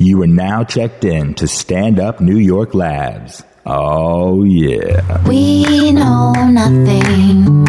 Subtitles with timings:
[0.00, 3.42] You are now checked in to Stand Up New York Labs.
[3.66, 5.26] Oh, yeah.
[5.26, 7.64] We know nothing.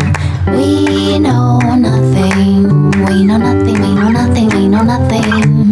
[0.46, 2.92] We know nothing.
[3.04, 3.82] We know nothing.
[3.82, 4.50] We know nothing.
[4.50, 5.69] We know nothing.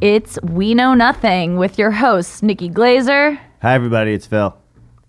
[0.00, 3.38] It's We Know Nothing with your host, Nikki Glazer.
[3.62, 4.12] Hi, everybody.
[4.14, 4.56] It's Phil.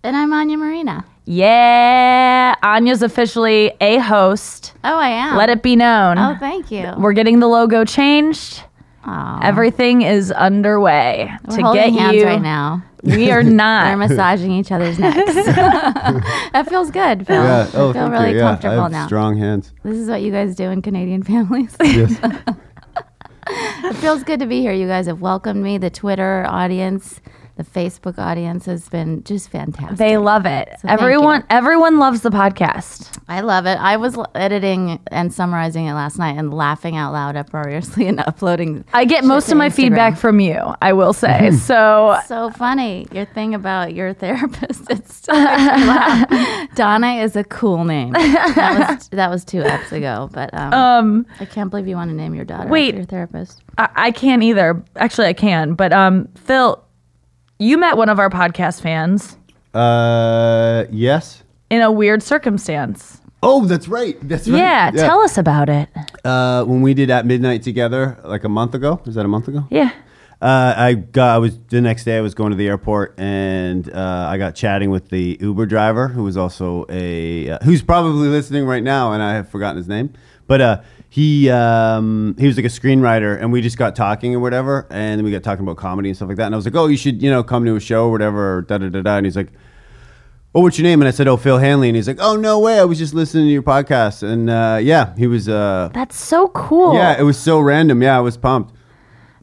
[0.04, 1.06] And I'm Anya Marina.
[1.26, 4.74] Yeah, Anya's officially a host.
[4.84, 5.38] Oh, I am.
[5.38, 6.18] Let it be known.
[6.18, 6.92] Oh, thank you.
[6.98, 8.64] We're getting the logo changed.
[9.06, 9.40] Aw.
[9.42, 12.26] Everything is underway We're to holding get hands you.
[12.26, 12.84] right now.
[13.04, 13.92] We are not.
[13.92, 15.34] We're massaging each other's necks.
[15.46, 17.42] that feels good, Phil.
[17.44, 17.70] Yeah.
[17.74, 18.38] Oh, I Oh, feel thank really you.
[18.38, 19.06] Yeah, comfortable I have now.
[19.08, 19.74] strong hands.
[19.84, 21.76] This is what you guys do in Canadian families.
[21.82, 22.16] Yes.
[23.86, 24.74] It feels good to be here.
[24.74, 25.78] You guys have welcomed me.
[25.78, 27.22] The Twitter audience,
[27.58, 29.98] the Facebook audience has been just fantastic.
[29.98, 30.70] they love it.
[30.82, 33.18] So everyone, everyone loves the podcast.
[33.28, 33.76] I love it.
[33.78, 38.84] I was editing and summarizing it last night and laughing out loud uproariously and uploading.
[38.94, 39.74] I get most of my Instagram.
[39.76, 40.58] feedback from you.
[40.82, 42.18] I will say so.
[42.26, 43.08] So funny.
[43.12, 44.90] Your thing about your therapist.
[44.90, 46.76] It still makes me laugh.
[46.76, 48.14] Donna is a cool name.
[48.14, 52.10] That was that was two eps ago, but um, Um, I can't believe you want
[52.10, 52.96] to name your daughter Wait.
[52.96, 53.62] your therapist.
[53.78, 54.84] I, I can't either.
[54.96, 55.74] Actually, I can.
[55.74, 56.84] But um, Phil,
[57.62, 59.38] you met one of our podcast fans
[59.74, 61.44] Uh, yes.
[61.70, 63.22] in a weird circumstance.
[63.44, 64.18] Oh, that's right.
[64.28, 64.58] That's right.
[64.58, 65.90] Yeah, tell us about it.
[66.24, 69.00] Uh, when we did at midnight together, like a month ago.
[69.06, 69.66] Was that a month ago?
[69.72, 69.92] Yeah.
[70.42, 71.36] Uh, I got.
[71.36, 72.18] I was the next day.
[72.18, 76.08] I was going to the airport, and uh, I got chatting with the Uber driver,
[76.08, 79.88] who was also a uh, who's probably listening right now, and I have forgotten his
[79.88, 80.14] name.
[80.48, 80.82] But uh,
[81.12, 85.20] he um, he was like a screenwriter, and we just got talking or whatever, and
[85.20, 86.46] then we got talking about comedy and stuff like that.
[86.46, 88.56] And I was like, "Oh, you should you know come to a show or whatever."
[88.58, 89.18] Or da da da da.
[89.18, 89.52] And he's like.
[90.54, 91.00] Oh, what's your name?
[91.00, 91.88] And I said, Oh, Phil Hanley.
[91.88, 92.78] And he's like, Oh, no way.
[92.78, 94.22] I was just listening to your podcast.
[94.22, 95.48] And uh, yeah, he was.
[95.48, 96.94] Uh, That's so cool.
[96.94, 98.02] yeah, it was so random.
[98.02, 98.76] Yeah, I was pumped.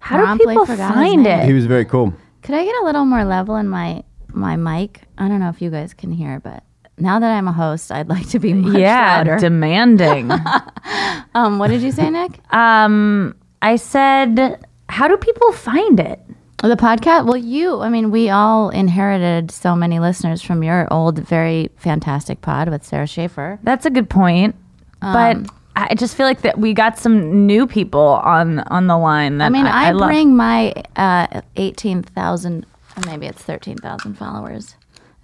[0.01, 1.47] How do people find name.
[1.47, 2.13] He was very cool.
[2.43, 4.05] Could I get a little more level in my
[4.35, 5.01] my mic?
[5.17, 6.63] I don't know if you guys can hear, but
[7.01, 9.39] now that I'm a host, I'd like to be much Yeah, louder.
[9.39, 10.31] demanding.
[11.35, 12.41] um, what did you say, Nick?
[12.55, 16.21] um, I said, how do people find it?
[16.61, 17.25] the podcast.
[17.27, 17.81] Well, you.
[17.83, 22.85] I mean, we all inherited so many listeners from your old, very fantastic pod with
[22.85, 23.61] Sara Schaefer.
[23.63, 24.57] That's a good point.
[25.01, 28.99] but Um, I just feel like that we got some new people on on the
[28.99, 29.39] line.
[29.39, 30.09] That I mean, I, love.
[30.09, 32.67] bring my uh, eighteen thousand,
[33.07, 34.75] maybe it's thirteen thousand followers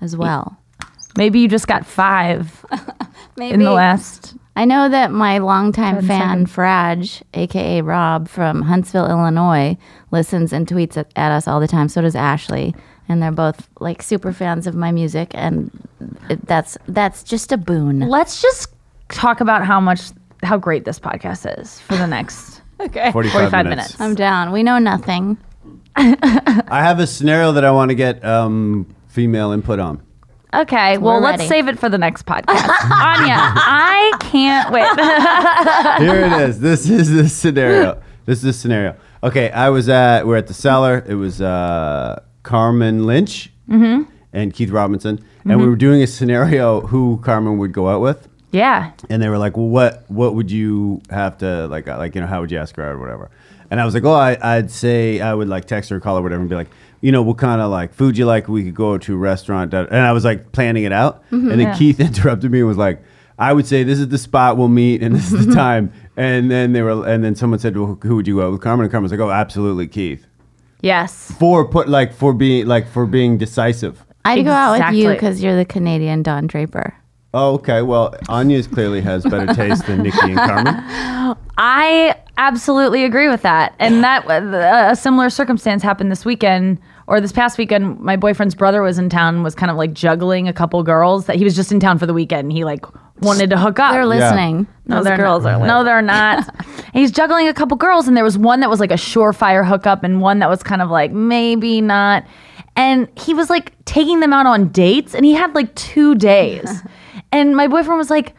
[0.00, 0.56] as well.
[1.16, 2.64] Maybe you just got five
[3.36, 4.34] Maybe in the last.
[4.56, 9.76] I know that my longtime fan, Fraj, aka Rob from Huntsville, Illinois,
[10.12, 11.88] listens and tweets at, at us all the time.
[11.88, 12.74] So does Ashley,
[13.08, 15.70] and they're both like super fans of my music, and
[16.30, 18.00] it, that's that's just a boon.
[18.00, 18.72] Let's just
[19.08, 20.02] talk about how much
[20.44, 23.76] how great this podcast is for the next Okay, 45, 45 minutes.
[23.76, 24.00] minutes.
[24.00, 24.52] I'm down.
[24.52, 25.38] We know nothing.
[25.96, 30.02] I have a scenario that I want to get um, female input on.
[30.62, 31.48] Okay, well, We're let's ready.
[31.48, 32.68] save it for the next podcast.
[32.90, 34.88] Anya, I can't wait.
[36.08, 36.60] Here it is.
[36.60, 38.00] This is the scenario.
[38.26, 38.96] This is the scenario.
[39.22, 41.04] Okay, I was at we're at the cellar.
[41.06, 44.10] It was uh, Carmen Lynch Mm-hmm.
[44.34, 48.28] and Keith Robinson, and we were doing a scenario who Carmen would go out with.
[48.52, 48.92] yeah.
[49.08, 52.20] and they were like, "Well, what what would you have to like uh, like you
[52.20, 53.30] know how would you ask her out or whatever?"
[53.70, 56.16] And I was like, "Oh, I, I'd say I would like text her, or call
[56.16, 56.68] her, or whatever, and be like,
[57.04, 58.48] you know, what kind of like food you like?
[58.48, 61.50] We could go to a restaurant." da- And I was like planning it out, and
[61.50, 61.76] then Yeah.
[61.76, 63.02] Keith interrupted me and was like,
[63.38, 66.50] "I would say this is the spot we'll meet, and this is the time." And
[66.50, 68.90] then they were, and then someone said, "Well, who would you go with?" Carmen, and
[68.90, 70.26] Carmen was like, "Oh, absolutely, Keith."
[70.80, 71.32] Yes.
[71.38, 74.04] For put like for being like for being decisive.
[74.24, 76.94] I'd go out with you because you're the Canadian Don Draper.
[77.36, 77.82] Oh, okay.
[77.82, 80.74] Well, Anya's clearly has better taste than Nikki and Carmen.
[81.58, 83.74] I absolutely agree with that.
[83.78, 88.00] And that uh, a similar circumstance happened this weekend or this past weekend.
[88.00, 91.36] My boyfriend's brother was in town, was kind of like juggling a couple girls that
[91.36, 92.44] he was just in town for the weekend.
[92.46, 92.84] And he like
[93.20, 93.92] wanted to hook up.
[93.92, 94.66] They're listening.
[94.86, 95.60] No, Those they're girls not.
[95.60, 95.66] are.
[95.66, 96.48] No, they're not.
[96.68, 99.66] and he's juggling a couple girls, and there was one that was like a surefire
[99.66, 102.24] hookup, and one that was kind of like maybe not.
[102.76, 106.82] And he was like taking them out on dates, and he had like two days.
[107.32, 108.34] and my boyfriend was like,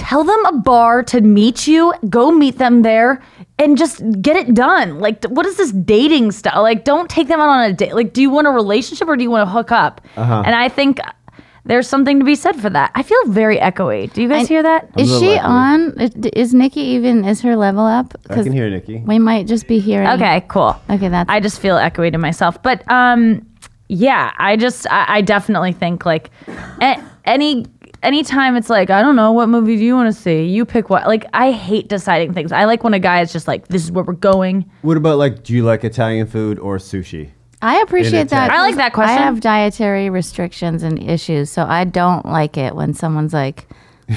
[0.00, 1.92] "Tell them a bar to meet you.
[2.08, 3.20] Go meet them there."
[3.58, 4.98] And just get it done.
[5.00, 6.56] Like, what is this dating stuff?
[6.56, 7.94] Like, don't take them out on a date.
[7.94, 10.00] Like, do you want a relationship or do you want to hook up?
[10.16, 10.98] And I think
[11.66, 12.90] there's something to be said for that.
[12.94, 14.10] I feel very echoey.
[14.10, 14.88] Do you guys I- hear that?
[14.96, 15.44] Is little she echoey.
[15.44, 15.80] on?
[16.00, 17.22] Is- Is Nikki even?
[17.26, 18.14] Is her level up?
[18.30, 19.02] I can hear Nikki.
[19.06, 20.08] we might just be hearing.
[20.08, 20.74] Okay, cool.
[20.88, 22.62] Okay, that's I just feel echoey to myself.
[22.62, 23.44] But um
[23.88, 26.30] yeah, I just I, I definitely think like
[26.80, 27.66] a- any
[28.02, 30.44] anytime it's like I don't know what movie do you want to see?
[30.44, 31.06] You pick what.
[31.06, 32.52] Like I hate deciding things.
[32.52, 34.70] I like when a guy is just like this is where we're going.
[34.82, 37.30] What about like, do you like Italian food or sushi?
[37.62, 38.50] I appreciate that.
[38.50, 39.18] I like that question.
[39.18, 43.68] I have dietary restrictions and issues, so I don't like it when someone's like,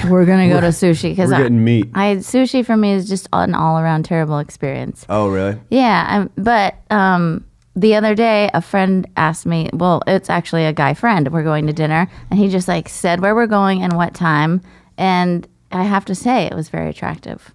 [0.08, 1.90] "We're gonna go to sushi" because We're getting meat.
[1.94, 5.04] I sushi for me is just an all around terrible experience.
[5.10, 5.60] Oh, really?
[5.68, 7.44] Yeah, I'm, but um,
[7.76, 9.68] the other day, a friend asked me.
[9.72, 11.32] Well, it's actually a guy friend.
[11.32, 14.60] We're going to dinner, and he just like said where we're going and what time,
[14.96, 17.52] and I have to say it was very attractive.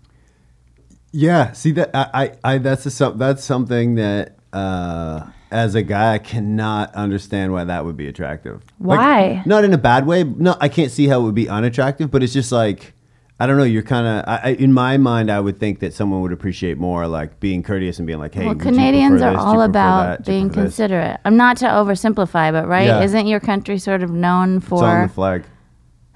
[1.12, 1.54] Yeah.
[1.54, 2.10] See that I,
[2.44, 7.64] I, I that's a, that's something that uh, as a guy I cannot understand why
[7.64, 8.64] that would be attractive.
[8.80, 9.44] Like, Why?
[9.46, 10.24] not in a bad way.
[10.24, 12.12] No, I can't see how it would be unattractive.
[12.12, 12.94] But it's just like
[13.42, 13.64] I don't know.
[13.64, 15.32] You're kind of in my mind.
[15.32, 18.46] I would think that someone would appreciate more like being courteous and being like, "Hey,
[18.46, 19.36] Well, Canadians are?
[19.38, 20.24] All about that?
[20.26, 21.20] Do you being prefer this?" considerate.
[21.24, 22.88] I'm not to oversimplify, but right?
[22.88, 23.02] Yeah.
[23.02, 25.46] Isn't your country sort of known It's on for the flag.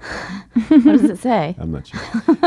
[0.68, 1.56] what does it say?
[1.58, 2.00] I'm not sure.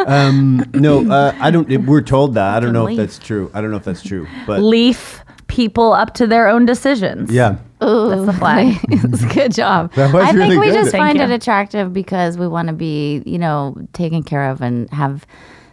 [0.06, 1.70] um, no, uh, I don't.
[1.72, 2.56] It, we're told that.
[2.56, 3.50] I don't know if that's true.
[3.56, 4.28] I don't know if that's true.
[4.46, 7.32] But Leaf people up to their own decisions.
[7.32, 8.78] yeah, Ooh, That's the flag.
[8.90, 9.94] it's a good job.
[9.94, 10.74] That was I really think we good.
[10.76, 11.24] just Thank find you.
[11.24, 15.26] it attractive because we want to be, you know, taken care of and have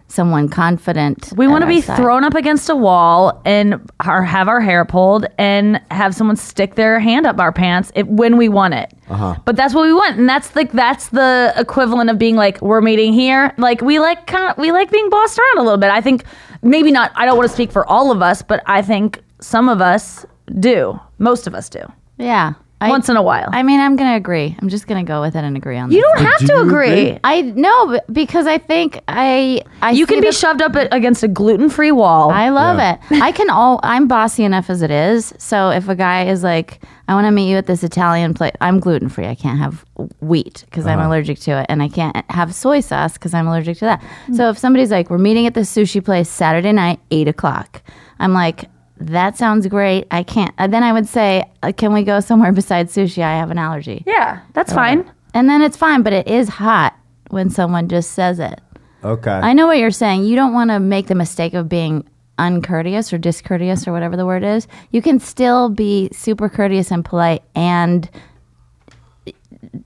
[0.09, 1.33] someone confident.
[1.37, 1.97] We want to be side.
[1.97, 6.77] thrown up against a wall and our, have our hair pulled and have someone stick
[6.77, 8.93] their hand up our pants if, when we want it.
[9.09, 9.37] Uh-huh.
[9.45, 12.81] But that's what we want, and that's like that's the equivalent of being like we're
[12.81, 13.53] meeting here.
[13.59, 15.91] Like we like kind of we like being bossed around a little bit.
[15.91, 16.25] I think
[16.63, 17.11] maybe not.
[17.15, 20.25] I don't want to speak for all of us, but I think some of us
[20.61, 20.99] do.
[21.25, 21.81] Most of us do.
[22.19, 22.53] Yeah.
[22.81, 23.49] I, Once in a while.
[23.51, 24.55] I mean, I'm going to agree.
[24.61, 25.97] I'm just going to go with it and agree on this.
[25.97, 26.91] you don't have do to you agree.
[27.13, 27.19] agree?
[27.25, 30.75] I no, but- because I think I I You see can be the- shoved up
[30.75, 32.31] a- against a gluten-free wall.
[32.31, 32.99] I love Yeah.
[33.11, 33.23] it.
[33.23, 33.81] I can all.
[33.83, 35.33] I'm bossy enough as it is.
[35.39, 38.53] So if a guy is like, "I want to meet you at this Italian place,"
[38.61, 39.29] I'm gluten free.
[39.29, 39.85] I can't have
[40.21, 40.99] wheat because Uh-huh.
[40.99, 44.03] I'm allergic to it, and I can't have soy sauce because I'm allergic to that.
[44.35, 47.83] So if somebody's like, "We're meeting at this sushi place Saturday night, eight o'clock,"
[48.19, 48.67] I'm like.
[49.07, 50.07] That sounds great.
[50.11, 50.53] I can't.
[50.59, 53.23] And then I would say, uh, "Can we go somewhere besides sushi?
[53.23, 55.11] I have an allergy." yeah, that's fine.
[55.35, 56.97] And then it's fine, but it is hot
[57.31, 58.61] when someone just says it.
[59.03, 59.31] okay.
[59.33, 60.25] I know what you're saying.
[60.25, 62.05] You don't want to make the mistake of being
[62.39, 64.67] uncourteous or discourteous or whatever the word is.
[64.91, 68.09] You can still be super courteous and polite and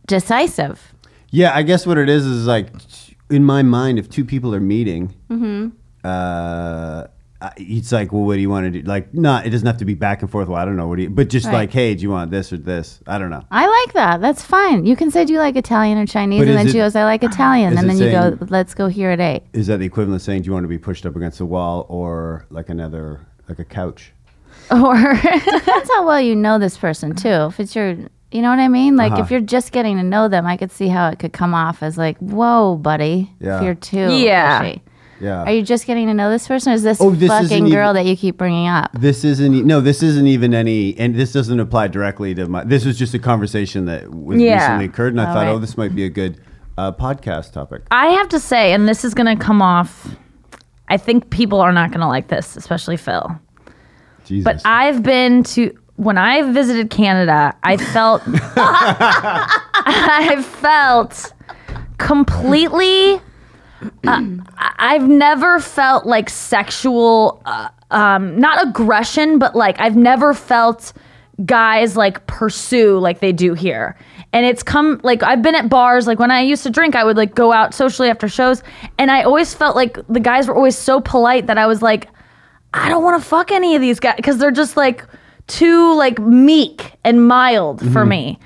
[0.06, 0.92] decisive.
[1.30, 2.68] Yeah, I guess what it is is like
[3.30, 5.68] in my mind, if two people are meeting, Mm-hmm.
[7.40, 8.82] Uh, it's like, well, what do you want to do?
[8.88, 10.48] Like, not it doesn't have to be back and forth.
[10.48, 11.54] Well, I don't know what do you, but just Right.
[11.54, 12.98] like, hey, do you want this or this?
[13.06, 13.44] I don't know.
[13.50, 14.20] I like that.
[14.20, 14.84] That's fine.
[14.86, 16.40] You can say, Do you like Italian or Chinese?
[16.40, 17.78] But and is then she goes, I like Italian.
[17.78, 19.44] And it then you go, Let's go here at eight.
[19.52, 21.46] Is that the equivalent of saying, do you want to be pushed up against a
[21.46, 24.12] wall or like another, like a couch?
[24.72, 27.28] Or That's how well you know this person, too.
[27.28, 27.90] If it's your,
[28.32, 28.96] you know what I mean?
[28.96, 29.22] Like, Uh-huh.
[29.22, 31.82] if you're just getting to know them, I could see how it could come off
[31.82, 33.30] as like, Whoa, buddy.
[33.40, 33.58] Yeah.
[33.58, 34.12] If you're too.
[34.12, 34.62] Yeah.
[34.64, 34.80] pushy.
[35.20, 35.42] Yeah.
[35.42, 36.72] Are you just getting to know this person?
[36.72, 38.90] Or is this, Oh, this fucking even- girl that you keep bringing up?
[38.92, 39.80] This isn't e- no.
[39.80, 42.64] This isn't even any, and this doesn't apply directly to my.
[42.64, 44.60] This was just a conversation that was Yeah.
[44.62, 45.50] recently occurred, and I All thought, right.
[45.50, 46.40] oh, this might be a good
[46.76, 47.82] uh, podcast topic.
[47.90, 50.14] I have to say, and this is going to come off.
[50.88, 53.28] I think people are not going to like this, especially Phil.
[54.24, 54.44] Jesus.
[54.44, 61.32] But I've been to when I visited Canada, I felt I felt
[61.98, 63.20] completely
[64.06, 64.22] uh,
[64.56, 70.92] I've never felt like sexual uh, um not aggression, but like I've never felt
[71.44, 73.96] guys like pursue like they do here.
[74.32, 77.04] And it's come like I've been at bars like when I used to drink I
[77.04, 78.62] would like go out socially after shows
[78.98, 82.08] and I always felt like the guys were always so polite that I was like
[82.74, 85.04] I don't want to fuck any of these guys because they're just like
[85.46, 88.38] too like meek and mild for me.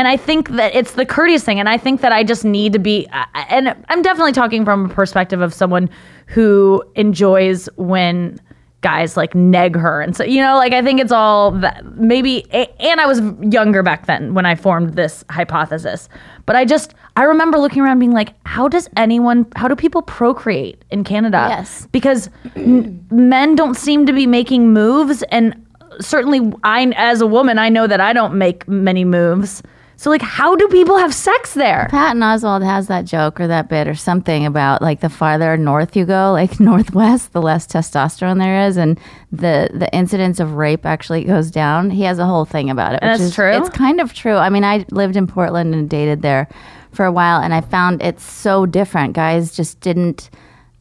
[0.00, 1.60] And I think that it's the courteous thing.
[1.60, 3.06] And I think that I just need to be,
[3.50, 5.90] and I'm definitely talking from a perspective of someone
[6.26, 8.40] who enjoys when
[8.80, 10.00] guys like neg her.
[10.00, 13.82] And so, you know, like I think it's all that maybe, and I was younger
[13.82, 16.08] back then when I formed this hypothesis.
[16.46, 20.00] But I just, I remember looking around being like, how does anyone, how do people
[20.00, 21.46] procreate in Canada?
[21.50, 21.86] Yes.
[21.92, 25.54] because n- men don't seem to be making moves and
[26.00, 29.62] certainly i as a woman i know that i don't make many moves
[30.00, 33.68] so like how do people have sex there Patton Oswalt has that joke or that
[33.68, 38.38] bit or something about like the farther north you go, like northwest, the less testosterone
[38.38, 38.98] there is, and
[39.30, 41.90] the the incidence of rape actually goes down.
[41.90, 43.00] He has a whole thing about it.
[43.02, 43.52] That's is, true?
[43.52, 44.36] It's kind of true.
[44.36, 46.48] I mean, I lived in Portland and dated there
[46.92, 49.12] for a while, and I found it's so different.
[49.12, 50.30] Guys just didn't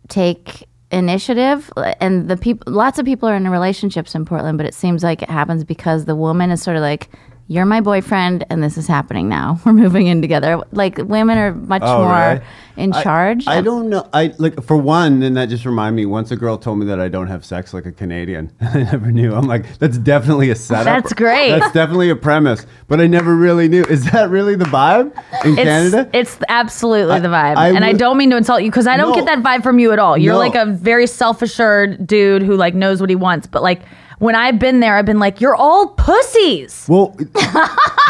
[0.07, 4.73] take initiative and the people lots of people are in relationships in Portland but it
[4.73, 7.11] seems like it happens because the woman is sort of like
[7.51, 9.59] you're my boyfriend, and this is happening now.
[9.65, 10.61] We're moving in together.
[10.71, 12.41] Like women are much Oh, more really?
[12.77, 13.47] in I- charge.
[13.47, 14.07] I, don't know.
[14.13, 16.05] I like for one, and that just reminded me.
[16.05, 18.51] Once a girl told me that I don't have sex like a Canadian.
[18.61, 19.33] I never knew.
[19.33, 20.85] I'm like, that's definitely a setup.
[20.85, 21.49] That's great.
[21.59, 22.67] That's definitely a premise.
[22.87, 23.83] But I never really knew.
[23.83, 25.11] Is that really the vibe
[25.43, 26.09] in It's, Canada?
[26.13, 27.57] it's absolutely I- the vibe.
[27.57, 29.15] I and I don't mean to insult you because I don't No.
[29.15, 30.15] get that vibe from you at all.
[30.15, 30.39] You're No.
[30.39, 33.47] like a very self assured dude who like knows what he wants.
[33.47, 33.81] But like
[34.19, 36.85] when I've been there, I've been like, you're all pussies.
[36.87, 37.15] well,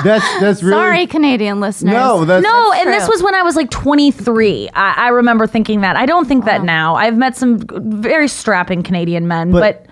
[0.04, 1.94] that's that's really Sorry, Canadian listeners.
[1.94, 4.70] No, that's No, That's and this was when I was like 23.
[4.74, 5.96] I, I remember thinking that.
[5.96, 6.96] I don't think that now.
[6.96, 7.60] I've met some
[8.02, 9.86] very strapping Canadian men, But- but,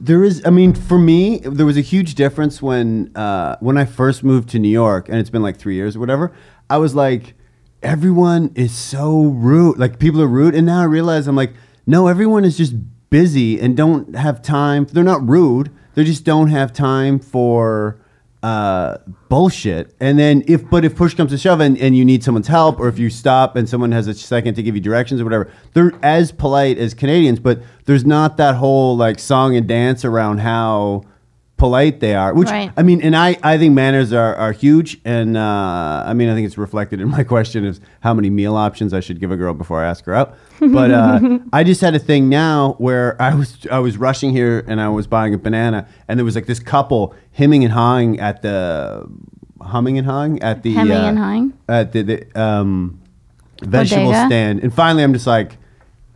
[0.00, 3.84] There is, I mean, for me, there was a huge difference when uh, when I
[3.84, 6.32] first moved to New York, and it's been like three years or whatever.
[6.70, 7.34] I was like,
[7.82, 9.78] everyone is so rude.
[9.78, 11.52] Like people are rude, and now I realize I'm like,
[11.86, 12.72] no, everyone is just
[13.10, 14.86] busy and don't have time.
[14.86, 15.70] They're not rude.
[15.94, 17.98] They just don't have time for
[18.42, 18.98] uh,
[19.28, 19.94] bullshit.
[19.98, 22.78] And then if, but if push comes to shove and, and you need someone's help,
[22.78, 25.50] or if you stop and someone has a second to give you directions or whatever,
[25.72, 30.38] they're as polite as Canadians, but there's not that whole like song and dance around
[30.38, 31.04] how
[31.56, 32.34] polite they are.
[32.34, 32.70] Which Right.
[32.76, 35.00] I mean, and I, I think manners are, are huge.
[35.04, 38.56] And uh, I mean, I think it's reflected in my question is how many meal
[38.56, 40.36] options I should give a girl before I ask her out.
[40.60, 44.64] But uh, I just had a thing now where I was I was rushing here
[44.66, 48.20] and I was buying a banana and there was like this couple hemming and hawing
[48.20, 49.08] at the
[49.60, 51.52] humming and hawing at the Hemming uh, and hawing?
[51.68, 53.00] at the, the um,
[53.62, 54.26] vegetable Bodega?
[54.26, 54.60] stand.
[54.60, 55.58] And finally, I'm just like.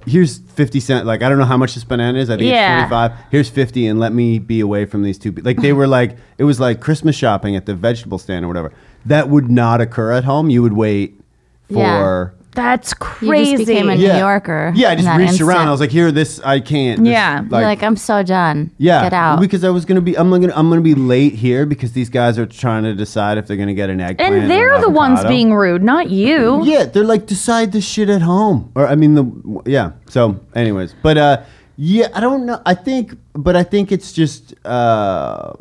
[0.07, 1.07] Here's 50 cent.
[1.07, 2.31] Like, I don't know how much this banana is.
[2.31, 2.83] I think Yeah.
[2.85, 5.87] it's 25 here's 50 and let me be away from these two like they were
[5.87, 8.73] like it was like christmas shopping at the vegetable stand or whatever
[9.05, 11.21] that would not occur at home you would wait
[11.69, 13.25] for that's crazy.
[13.27, 13.57] You crazy.
[13.57, 14.73] just became a New Yorker.
[14.77, 15.49] yeah i just reached instant.
[15.49, 17.41] around i was like here this i can't this- Yeah.
[17.43, 18.71] You're like, I'm so done.
[18.79, 19.41] yeah Get out.
[19.41, 22.39] because i was gonna be i'm gonna i'm gonna be late here because these guys
[22.39, 25.19] are trying to decide if they're gonna get an eggplant or and they're the ones
[25.21, 25.35] avocado.
[25.35, 26.65] being rude, not you.
[26.65, 28.71] Yeah, they're like decide this shit at home.
[28.75, 29.93] Or I mean the yeah.
[30.09, 31.43] So anyways, but uh
[31.77, 32.61] yeah, I don't know.
[32.67, 35.53] I think but I think it's just uh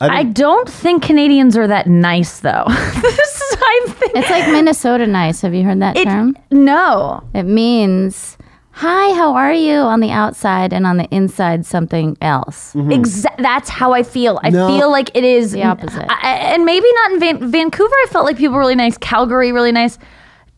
[0.00, 2.64] I, I don't, don't think Canadians are that nice, though.
[2.68, 4.12] this is, I think.
[4.16, 5.40] it's like Minnesota nice.
[5.40, 6.36] Have you heard that it, term?
[6.50, 7.22] no.
[7.34, 8.36] It means,
[8.72, 12.74] hi, how are you on the outside and on the inside something else.
[12.74, 14.38] Exa- that's how I feel.
[14.42, 14.68] I No.
[14.68, 16.04] feel like it is The opposite.
[16.10, 17.94] I, I- and maybe not in Van- Vancouver.
[18.04, 18.98] I felt like people were really nice.
[18.98, 19.98] Calgary, really nice.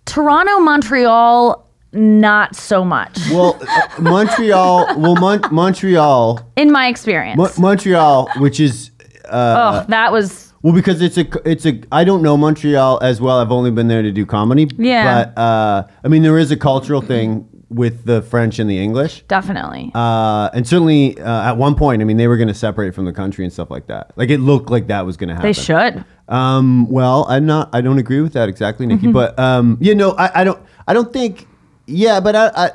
[0.05, 3.19] Toronto, Montreal, not so much.
[3.31, 7.37] well uh, Montreal well Mon- Montreal in my experience.
[7.39, 8.91] Mo- Montreal which is
[9.29, 13.21] uh oh, that was well because it's a it's a I don't know Montreal as
[13.21, 13.39] well.
[13.41, 14.69] I've only been there to do comedy.
[14.77, 15.25] Yeah.
[15.25, 19.25] But uh I mean there is a cultural thing with the French and the English.
[19.29, 19.93] definitely.
[19.95, 23.05] Uh, and certainly uh, at one point, I mean, they were going to separate from
[23.05, 24.11] the country and stuff like that.
[24.17, 25.47] Like it looked like that was going to happen.
[25.49, 26.03] they should.
[26.29, 27.69] Um, well, I'm not.
[27.75, 29.03] I don't agree with that exactly, Nikki.
[29.09, 29.13] Mm-hmm.
[29.13, 30.59] But um, you know, I, I don't.
[30.87, 31.47] I don't think.
[31.91, 32.71] Yeah, but I, I,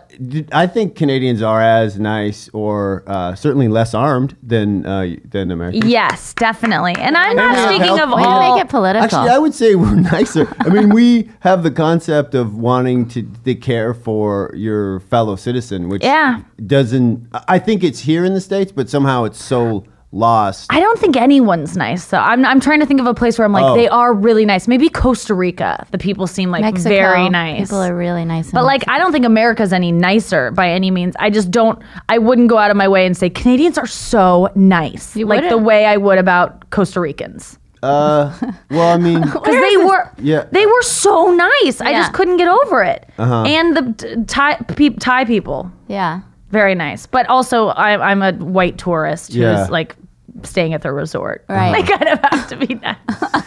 [0.63, 5.85] I think Canadians are as nice or uh, certainly less armed than uh, than Americans.
[5.85, 6.95] Yes, definitely.
[6.97, 7.67] And I'm not Yeah.
[7.69, 8.55] speaking of Way to all.
[8.55, 9.03] make it political.
[9.03, 10.51] Actually, I would say we're nicer.
[10.61, 15.89] I mean, we have the concept of wanting to, to care for your fellow citizen,
[15.89, 16.41] which Yeah.
[16.65, 17.27] doesn't.
[17.47, 20.67] I think it's here in the states, but somehow it's so lost.
[20.71, 22.05] I don't think anyone's nice.
[22.05, 23.75] So I'm, I'm trying to think of a place where I'm like, Oh.
[23.75, 24.67] they are really nice.
[24.67, 25.85] Maybe Costa Rica.
[25.91, 27.61] The people seem like Mexico, very nice.
[27.67, 28.51] People are really nice.
[28.51, 31.15] But like, I don't think America's any nicer by any means.
[31.19, 31.81] I just don't.
[32.09, 35.41] I wouldn't go out of my way and say Canadians are so nice, You like
[35.41, 35.65] the wouldn't?
[35.65, 38.31] way I would about Costa Ricans, Uh,
[38.69, 40.45] well, I mean, because they were, Yeah.
[40.51, 41.81] they were so nice.
[41.81, 42.01] I Yeah.
[42.01, 43.09] just couldn't get over it.
[43.17, 43.43] Uh-huh.
[43.43, 46.21] And the t- Thai, pe- Thai people, yeah.
[46.51, 47.07] very nice.
[47.07, 49.67] But also, I, I'm a white tourist who's Yeah.
[49.69, 49.95] like
[50.43, 51.45] staying at the resort.
[51.47, 51.71] Right.
[51.85, 52.97] They kind of have to be nice.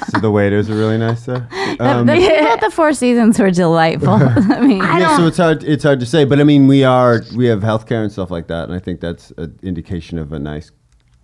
[0.10, 1.48] so the waiters are really nice there.
[1.78, 4.14] Um, the people at the Four Seasons were delightful.
[4.22, 5.62] I mean, yeah, so it's hard.
[5.62, 8.46] It's hard to say, but I mean, we are we have healthcare and stuff like
[8.46, 10.70] that, and I think that's an indication of a nice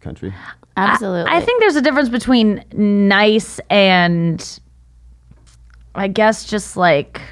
[0.01, 0.35] country.
[0.77, 1.31] absolutely.
[1.31, 4.61] I think there's a difference between nice and
[5.95, 7.23] I guess just like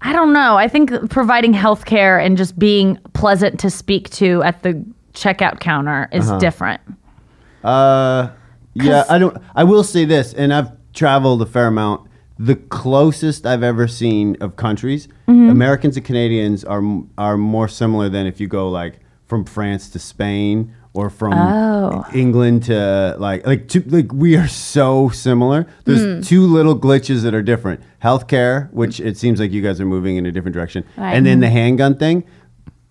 [0.00, 0.56] I don't know.
[0.56, 5.60] I think providing health care and just being pleasant to speak to at the checkout
[5.60, 6.38] counter is Uh-huh.
[6.38, 6.80] different.
[7.64, 8.30] Uh,
[8.74, 9.36] yeah, I don't.
[9.54, 12.08] I will say this, and I've traveled a fair amount.
[12.38, 15.48] The closest I've ever seen of countries, Mm-hmm.
[15.50, 16.82] Americans and Canadians are
[17.16, 22.04] are more similar than if you go like from France to Spain or from Oh.
[22.12, 25.66] England to like like to, like we are so similar.
[25.84, 26.20] There's Hmm.
[26.20, 30.16] two little glitches that are different: healthcare, which it seems like you guys are moving
[30.16, 31.14] in a different direction, Right.
[31.14, 32.24] and then the handgun thing.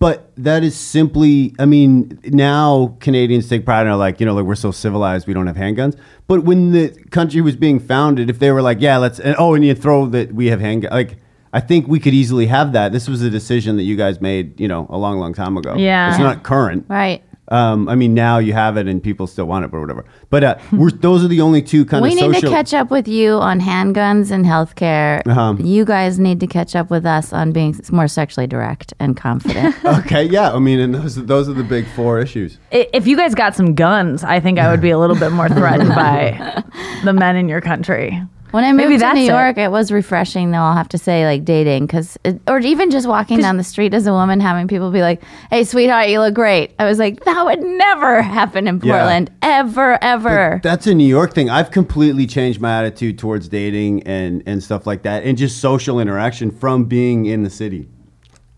[0.03, 1.55] But that is simply.
[1.59, 5.27] I mean, now Canadians take pride in are like you know like we're so civilized
[5.27, 5.97] we don't have handguns.
[6.27, 9.53] But when the country was being founded, if they were like yeah let's and oh
[9.53, 11.17] and you throw that we have handguns like.
[11.55, 12.93] I think we could easily have that.
[12.93, 15.75] This was a decision that you guys made, you know, a long, long time ago.
[15.75, 16.09] Yeah.
[16.09, 16.87] it's not current.
[16.89, 17.23] Right.
[17.49, 20.05] Um, I mean, now you have it and people still want it, but whatever.
[20.29, 22.49] But uh, we're, those are the only two kind We of need social.
[22.49, 25.21] to catch up with you on handguns and healthcare.
[25.27, 25.55] Uh-huh.
[25.59, 29.75] You guys need to catch up with us on being more sexually direct and confident.
[29.85, 30.53] okay, yeah.
[30.53, 32.57] I mean, and those those are the big four issues.
[32.71, 35.49] If you guys got some guns, I think I would be a little bit more
[35.49, 36.63] threatened by
[37.03, 38.21] the men in your country.
[38.53, 39.21] When I Maybe moved to New.
[39.21, 39.71] York, it.
[39.71, 40.59] was refreshing, though.
[40.59, 44.05] I'll have to say, like dating, because or even just walking down the street as
[44.05, 47.43] a woman, having people be like, "Hey, sweetheart, you look great." I was like, that
[47.45, 48.93] would never happen in Yeah.
[48.97, 50.59] Portland, ever, ever.
[50.61, 51.49] That's a New York thing.
[51.49, 55.99] I've completely changed my attitude towards dating and and stuff like that, and just social
[55.99, 57.87] interaction from being in the city.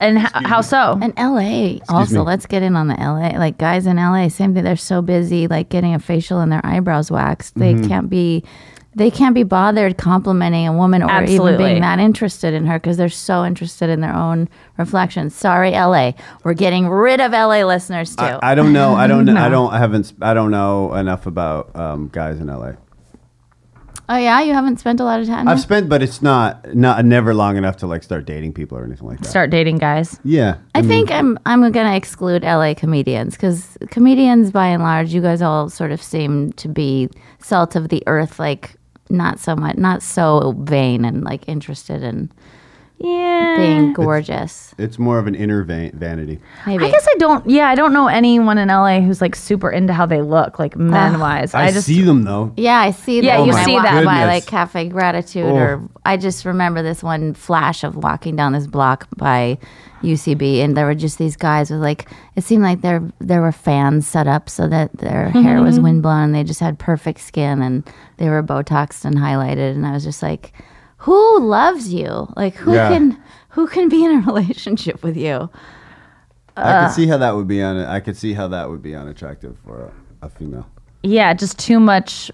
[0.01, 0.99] And h- how so?
[1.01, 2.21] And LA also, me.
[2.25, 3.29] let's get in on the LA.
[3.39, 4.65] Like guys in LA, same thing.
[4.65, 7.55] They're so busy, like getting a facial and their eyebrows waxed.
[7.55, 7.87] They Mm-hmm.
[7.87, 8.43] can't be,
[8.95, 12.95] they can't be bothered complimenting a woman or even being that interested in her because
[12.95, 14.47] they're so interested in their own
[14.77, 15.35] reflections.
[15.35, 18.23] Sorry, LA, we're getting rid of LA listeners too.
[18.23, 18.95] I, I don't know.
[18.95, 19.27] I don't.
[19.37, 19.71] I don't.
[19.71, 20.13] I haven't.
[20.21, 22.73] I don't know enough about um, guys in LA.
[24.07, 25.45] oh yeah, you haven't spent a lot of time.
[25.49, 25.63] I've there?
[25.63, 29.07] spent, but it's not not never long enough to like start dating people or anything
[29.07, 29.27] like that.
[29.27, 30.21] Start dating guys.
[30.23, 30.59] Yeah.
[30.73, 35.41] I think I'm I'm gonna exclude LA comedians because comedians, by and large, you guys
[35.41, 37.09] all sort of seem to be
[37.39, 38.77] salt of the earth, like
[39.09, 42.31] not so much, not so vain and like interested in
[42.97, 43.55] Yeah.
[43.57, 44.73] being gorgeous.
[44.77, 46.39] It's more of an inner va- vanity.
[46.65, 47.47] Maybe I guess I don't.
[47.49, 50.77] Yeah, I don't know anyone in LA who's like super into how they look, like
[50.77, 51.53] men wise.
[51.53, 52.53] I, I, just see them though.
[52.55, 53.25] Yeah, I see that.
[53.25, 54.05] Yeah, when you oh I see that.
[54.05, 55.55] by like Cafe Gratitude, Oh.
[55.55, 59.57] or I just remember this one flash of walking down this block by
[60.01, 63.51] UCB, and there were just these guys with like it seemed like there there were
[63.51, 65.41] fans set up so that their mm-hmm.
[65.41, 67.83] hair was windblown, and they just had perfect skin, and
[68.17, 70.53] they were botoxed and highlighted, and I was just like,
[71.05, 72.27] who loves you?
[72.35, 72.89] Like who Yeah.
[72.89, 73.17] can
[73.49, 75.49] who can be in a relationship with you?
[76.57, 77.77] I could see how that would be on.
[77.77, 80.65] I could see how that would be unattractive for a, a female.
[81.03, 82.31] yeah, just too much.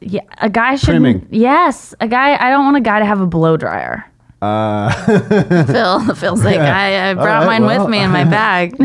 [0.00, 0.90] Yeah, a guy should.
[0.90, 1.26] Trimming.
[1.30, 2.36] Yes, a guy.
[2.36, 4.04] I don't want a guy to have a blow dryer.
[4.42, 4.92] Uh,
[5.64, 7.80] Phil feels like I, I brought right, mine well.
[7.80, 8.76] with me in my bag.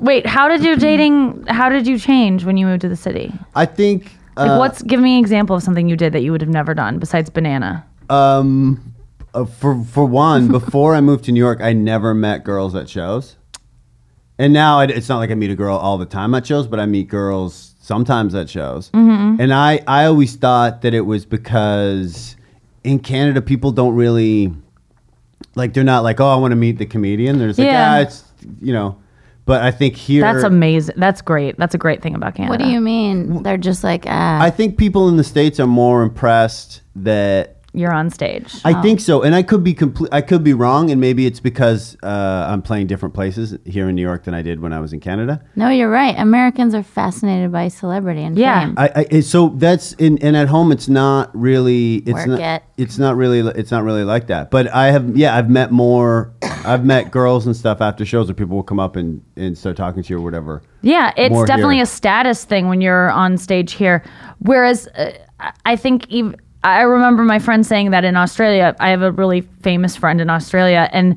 [0.00, 1.44] Wait, how did you dating?
[1.48, 3.32] How did you change when you moved to the city?
[3.56, 4.12] I think.
[4.36, 4.82] Like, uh, what's?
[4.82, 7.30] Give me an example of something you did that you would have never done besides
[7.30, 7.86] banana.
[8.10, 8.94] Um,
[9.34, 12.88] uh, for for one, before I moved to New York, I never met girls at
[12.88, 13.36] shows,
[14.38, 16.66] and now it, it's not like I meet a girl all the time at shows,
[16.66, 18.90] but I meet girls sometimes at shows.
[18.92, 22.36] And I I always thought that it was because
[22.84, 24.52] in Canada people don't really
[25.54, 27.38] like they're not like oh I want to meet the comedian.
[27.38, 27.94] They're just like Yeah.
[27.94, 28.24] ah it's
[28.60, 28.98] you know,
[29.46, 30.96] but I think here That's amazing.
[30.98, 31.56] That's great.
[31.56, 32.50] That's a great thing about Canada.
[32.52, 33.42] what do you mean?
[33.42, 34.42] They're just like ah.
[34.42, 38.54] I think people in the states are more impressed that You're on stage.
[38.64, 40.08] I think so, and I could be complete.
[40.10, 43.94] I could be wrong, and maybe it's because uh, I'm playing different places here in
[43.94, 45.42] New York than I did when I was in Canada.
[45.56, 46.14] No, you're right.
[46.18, 48.60] Americans are fascinated by celebrity and Yeah.
[48.64, 48.74] fame.
[48.78, 52.62] I, I so that's in and at home it's not really it's Work not it.
[52.78, 54.50] it's not really it's not really like that.
[54.50, 56.32] But I have yeah I've met more
[56.66, 59.76] I've met girls and stuff after shows where people will come up and and start
[59.76, 60.62] talking to you or whatever.
[60.82, 61.84] Yeah, it's more definitely here.
[61.84, 64.02] a status thing when you're on stage here.
[64.40, 65.12] Whereas uh,
[65.64, 66.06] I- think
[66.64, 70.28] I remember my friend saying that in Australia, I have a really famous friend in
[70.28, 71.16] Australia, and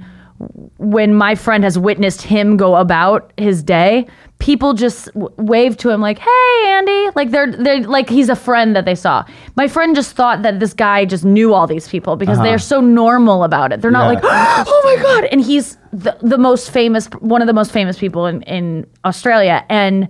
[0.77, 4.07] when my friend has witnessed him go about his day,
[4.39, 8.35] people just w- wave to him like, "Hey, Andy!" Like they're they're like he's a
[8.35, 9.25] friend that they saw.
[9.55, 12.79] My friend just thought that this guy just knew all these people because they're so
[12.79, 13.81] normal about it.
[13.81, 14.63] They're not Uh-huh.
[14.63, 17.97] Like, "Oh my god!" And he's the, the most famous, one of the most famous
[17.99, 20.07] people in in Australia, and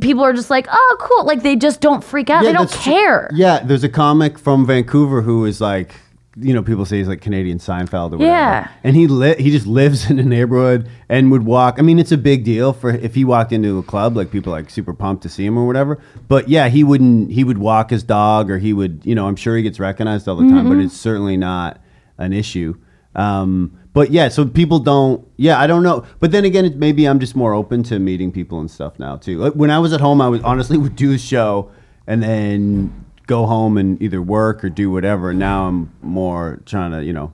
[0.00, 2.44] people are just like, "Oh, cool!" Like they just don't freak out.
[2.44, 2.92] they don't that's true.
[2.92, 3.30] care.
[3.34, 5.94] Yeah, there's a comic from Vancouver who is like,
[6.36, 8.24] you know, people say he's like Canadian Seinfeld or whatever.
[8.24, 8.68] Yeah.
[8.84, 11.76] And he li- he just lives in a neighborhood and would walk.
[11.78, 14.54] I mean, it's a big deal for if he walked into a club, like people
[14.54, 15.98] are, like super pumped to see him or whatever.
[16.28, 17.32] But yeah, he wouldn't.
[17.32, 20.28] He would walk his dog, or he would, you know, I'm sure he gets recognized
[20.28, 20.68] all the time, Mm-hmm.
[20.68, 21.80] but it's certainly not
[22.18, 22.74] an issue.
[23.16, 25.26] Um, but yeah, so people don't.
[25.36, 26.06] Yeah, I don't know.
[26.20, 29.38] But then again, maybe I'm just more open to meeting people and stuff now too.
[29.38, 31.72] Like, when I was at home, I would honestly would do a show
[32.06, 35.32] and then go home and either work or do whatever.
[35.32, 37.32] Now I'm more trying to, you know,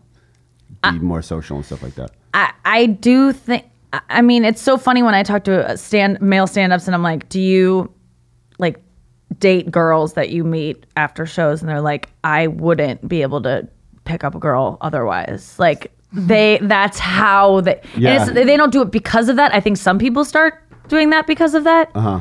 [0.83, 2.11] be more social and stuff like that.
[2.35, 3.65] I, I do think.
[3.93, 6.95] I- I mean, it's so funny when I talk to uh, stand male stand-ups, and
[6.95, 7.91] I'm like, "Do you
[8.59, 8.77] like
[9.39, 13.67] date girls that you meet after shows?" And they're like, "I wouldn't be able to
[14.05, 18.23] pick up a girl otherwise." Like, they that's how they and Yeah.
[18.23, 19.55] it's, they don't do it because of that.
[19.55, 21.91] I think some people start doing that because of that.
[21.95, 22.21] Uh-huh.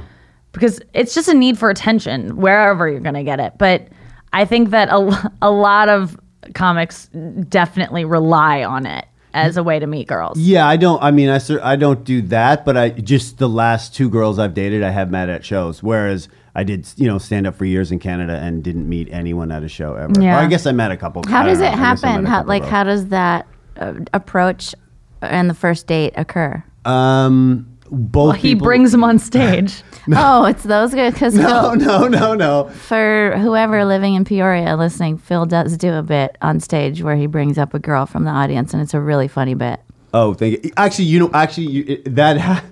[0.55, 3.53] Because it's just a need for attention wherever you're going to get it.
[3.57, 3.87] But
[4.33, 6.19] I think that a, a lot of
[6.53, 7.07] comics
[7.49, 10.39] definitely rely on it as a way to meet girls.
[10.39, 11.01] Yeah, I don't.
[11.03, 14.53] I mean, I I don't do that, but I just the last two girls I've
[14.53, 15.83] dated, I have met at shows.
[15.83, 19.51] Whereas I did, you know, stand up for years in Canada and didn't meet anyone
[19.51, 20.13] at a show ever.
[20.19, 20.37] Yeah.
[20.37, 21.21] Or I guess I met a couple.
[21.27, 21.65] How I don't does know.
[21.65, 22.25] it I guess I met happen?
[22.25, 23.45] How like how does that
[23.77, 24.73] uh, approach
[25.21, 26.63] and the first date occur?
[26.85, 28.35] Um, both.
[28.37, 29.81] He people- brings them on stage.
[30.15, 32.69] Oh, it's those guys because No, no, no, no.
[32.69, 37.25] for whoever living in Peoria listening, Phil does do a bit on stage where he
[37.25, 39.79] brings up a girl from the audience, and it's a really funny bit.
[40.13, 40.71] Oh, thank you.
[40.77, 42.63] Actually, you know, actually, you, it, that ha-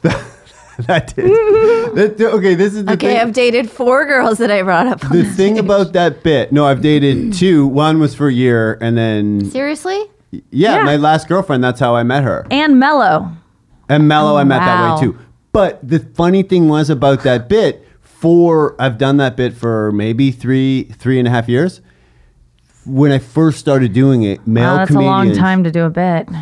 [0.00, 0.24] that
[0.86, 1.26] that did.
[2.16, 3.18] That- okay, this is the Okay, thing.
[3.18, 5.04] I've dated four girls that I brought up.
[5.04, 5.64] On the the thing stage.
[5.66, 6.52] about that bit.
[6.52, 7.66] No, I've dated two.
[7.66, 9.98] One was for a year, and then seriously,
[10.30, 10.40] yeah,
[10.78, 10.84] Yeah.
[10.84, 11.62] my last girlfriend.
[11.62, 12.46] That's how I met her.
[12.50, 13.30] And Mellow.
[13.88, 14.94] And Mellow, I met that Wow.
[14.96, 15.18] way too.
[15.52, 17.84] But the funny thing was about that bit.
[18.02, 21.80] For I've done that bit for maybe three, three and a half years.
[22.84, 25.90] When I first started doing it, male Wow, that's a long time to do a
[25.90, 26.26] bit.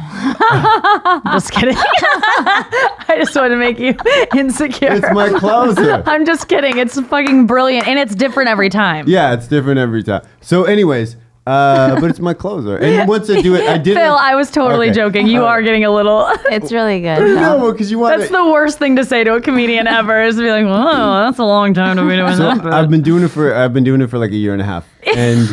[1.33, 1.77] just kidding.
[2.39, 3.95] I just want to make you
[4.35, 4.93] insecure.
[4.93, 6.03] It's my closer.
[6.07, 6.79] I'm just kidding.
[6.79, 9.07] It's fucking brilliant, and it's different every time.
[9.09, 10.23] Yeah, it's different every time.
[10.41, 12.77] So, anyways, uh, but it's my closer.
[12.77, 13.95] And once I do it, I did.
[13.97, 14.95] Phil, I was totally Okay.
[14.97, 15.27] joking.
[15.29, 16.27] You All are getting a little.
[16.51, 17.19] it's really good.
[17.19, 17.35] Phil.
[17.37, 20.37] No, because you want That's the worst thing to say to a comedian ever is
[20.37, 22.91] to be like, "Oh, that's a long time to be doing So that." bit." I've
[22.91, 24.87] been doing it for I've been doing it for like a year and a half.
[25.17, 25.49] And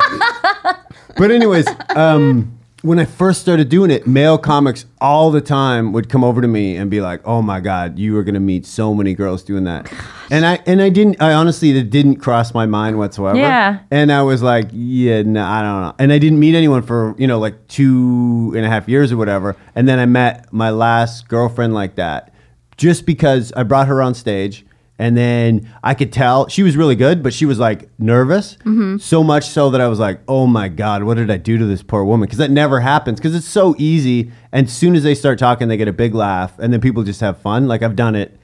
[1.18, 2.53] but anyways, um,
[2.84, 6.50] when I first started doing it, male comics all the time would come over to
[6.50, 9.64] me and be like, "Oh my god, you are gonna meet so many girls doing
[9.64, 9.92] that,"
[10.30, 11.22] and I and I didn't.
[11.22, 13.38] I honestly, it didn't cross my mind whatsoever.
[13.38, 13.80] Yeah.
[13.90, 17.16] And I was like, "Yeah, no, I don't know." And I didn't meet anyone for
[17.18, 19.56] you know like two and a half years or whatever.
[19.76, 22.34] And then I met my last girlfriend like that,
[22.76, 24.66] just because I brought her on stage.
[25.00, 28.58] And then I could tell she was really good, but she was like nervous.
[29.00, 31.66] So much so that I was like, oh my God, what did I do to
[31.66, 32.28] this poor woman?
[32.28, 34.32] Because that never happens because it's so easy.
[34.52, 37.04] And as soon as they start talking, they get a big laugh and then people
[37.04, 37.68] just have fun.
[37.68, 38.40] Like I've done it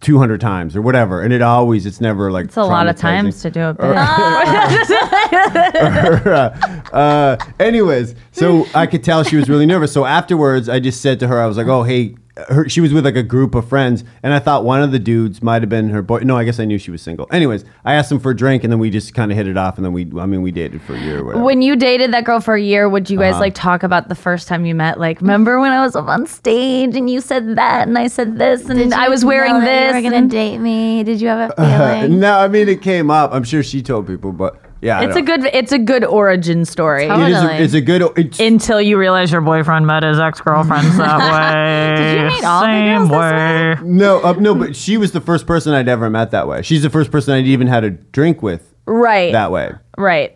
[0.00, 1.22] 200 times or whatever.
[1.22, 3.84] And it always, it's never like, it's a lot of times to do a bit.
[6.92, 9.92] uh, anyways, so I could tell she was really nervous.
[9.92, 12.16] So afterwards, I just said to her, I was like, "Oh, hey."
[12.48, 14.98] Her, she was with like a group of friends, and I thought one of the
[14.98, 16.20] dudes might have been her boy.
[16.20, 17.26] No, I guess I knew she was single.
[17.32, 19.56] Anyways, I asked him for a drink, and then we just kind of hit it
[19.56, 21.44] off, and then we, I mean, we dated for a year or whatever.
[21.44, 23.40] when you dated that girl for a year, would you guys Uh-huh.
[23.40, 25.00] like talk about the first time you met?
[25.00, 28.38] Like, remember when I was up on stage and you said that and I said
[28.38, 29.88] this and Did I was wearing know that this?
[29.90, 31.02] You were gonna and- date me?
[31.04, 32.20] Did you have a Uh, feeling?
[32.20, 33.32] no, I mean it came up.
[33.32, 37.06] I'm sure she told people, but yeah, it's a good it's a good origin story.
[37.08, 37.32] Totally.
[37.32, 37.42] It is.
[37.42, 38.02] A, it's a good.
[38.16, 41.18] It's, Until you realize your boyfriend met his ex girlfriends that
[41.96, 42.02] way.
[42.02, 43.88] Did you meet all the Same girls this way.
[43.88, 46.62] no, uh, no, but she was the first person I'd ever met that way.
[46.62, 49.32] She's the first person I'd even had a drink with Right.
[49.32, 49.72] that way.
[49.96, 50.34] Right.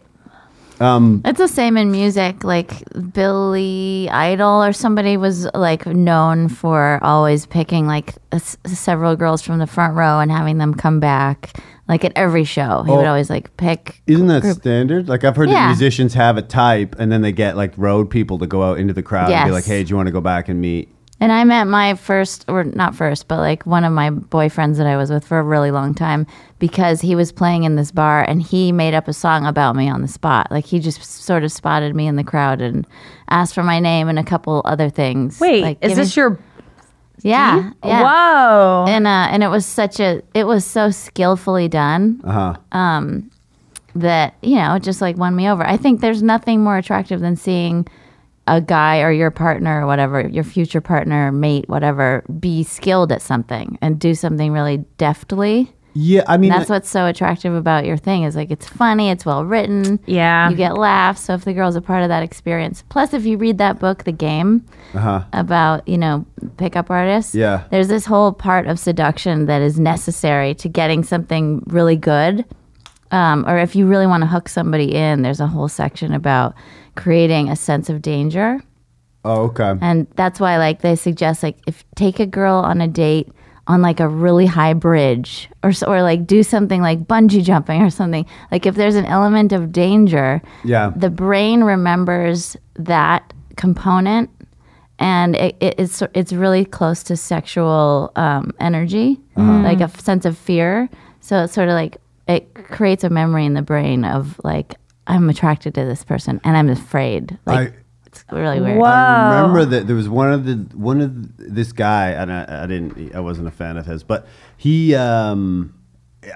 [0.84, 2.42] It's the same in music.
[2.42, 2.72] Like
[3.12, 9.58] Billy Idol or somebody was like known for always picking like s- several girls from
[9.58, 11.52] the front row and having them come back.
[11.92, 13.08] Like at every show, he would Oh.
[13.08, 14.00] always like pick.
[14.06, 15.10] Isn't that group- standard?
[15.10, 18.38] Like I've heard that musicians have a type, and then they get like road people
[18.38, 19.52] to go out into the crowd and be Yes.
[19.52, 20.88] like, "Hey, do you want to go back and meet?"
[21.20, 24.86] And I met my first, or not first, but like one of my boyfriends that
[24.86, 26.26] I was with for a really long time
[26.58, 29.88] because he was playing in this bar and he made up a song about me
[29.90, 30.48] on the spot.
[30.50, 32.86] Like he just sort of spotted me in the crowd and
[33.28, 35.38] asked for my name and a couple other things.
[35.38, 36.38] Wait, like, is give this me- your
[37.22, 37.70] Yeah.
[37.84, 38.02] yeah.
[38.02, 38.84] Whoa.
[38.88, 43.10] And uh, and it was such a, it was so skillfully done Uh huh.
[43.94, 45.64] that you know it just like won me over.
[45.66, 47.86] I think there's nothing more attractive than seeing
[48.48, 53.22] a guy or your partner or whatever, your future partner, mate, whatever, be skilled at
[53.22, 55.72] something and do something really deftly.
[55.94, 59.10] Yeah, I mean, And that's what's so attractive about your thing is like it's funny,
[59.10, 60.00] it's well written.
[60.06, 60.48] Yeah.
[60.48, 61.20] You get laughs.
[61.20, 64.04] So if the girl's a part of that experience, plus if you read that book,
[64.04, 65.24] The Game, uh-huh.
[65.32, 66.24] about you know
[66.56, 67.64] pickup artists Yeah.
[67.70, 72.44] there's this whole part of seduction that is necessary to getting something really good
[73.10, 76.54] um, or if you really want to hook somebody in there's a whole section about
[76.94, 78.60] creating a sense of danger
[79.24, 79.74] Oh, okay.
[79.80, 83.28] and that's why like they suggest like if take a girl on a date
[83.68, 87.90] on like a really high bridge or or like do something like bungee jumping or
[87.90, 88.26] something.
[88.50, 90.92] Like if there's an element of danger Yeah.
[90.96, 94.30] the brain remembers that component
[94.98, 100.24] and it, it, it's it's really close to sexual um, energy like a f- sense
[100.24, 100.88] of fear.
[101.20, 101.98] So it's sort of like
[102.28, 104.74] it creates a memory in the brain of like
[105.08, 107.38] i'm attracted to this person and i'm afraid.
[107.46, 107.76] Like I
[108.22, 108.78] It's really weird.
[108.78, 108.86] Whoa.
[108.86, 112.64] I remember that there was one of the one of the, this guy, and I,
[112.64, 115.74] I didn't, I wasn't a fan of his, but he, um,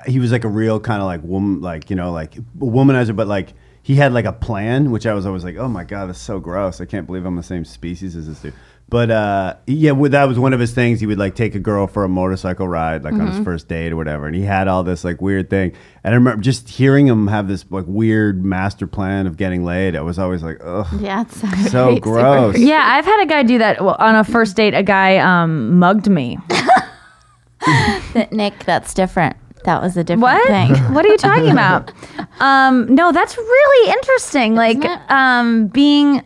[0.07, 3.29] he was like a real kind of like woman, like you know, like womanizer, but
[3.29, 6.19] like he had like a plan, which I was always like, oh my god, that's
[6.19, 6.81] so gross.
[6.81, 8.55] I can't believe I'm the same species as this dude.
[8.89, 11.01] But uh, yeah, well, that was one of his things.
[11.01, 13.93] He would like take a girl for a motorcycle ride, like on his first date
[13.93, 15.73] or whatever, and he had all this like weird thing.
[16.05, 19.97] And I remember just hearing him have this like weird master plan of getting laid.
[19.97, 22.53] I was always like, ugh, Yeah, it's so, so super gross.
[22.55, 22.69] creepy.
[22.69, 24.73] Yeah, I've had a guy do that well, on a first date.
[24.73, 26.39] A guy um, mugged me.
[28.13, 29.37] Th- Nick, that's different.
[29.65, 30.47] That was a different What?
[30.47, 30.75] thing.
[30.95, 31.91] what are you talking about?
[32.39, 34.55] Um, no, that's really interesting.
[34.55, 35.11] Like it?
[35.11, 36.23] um, being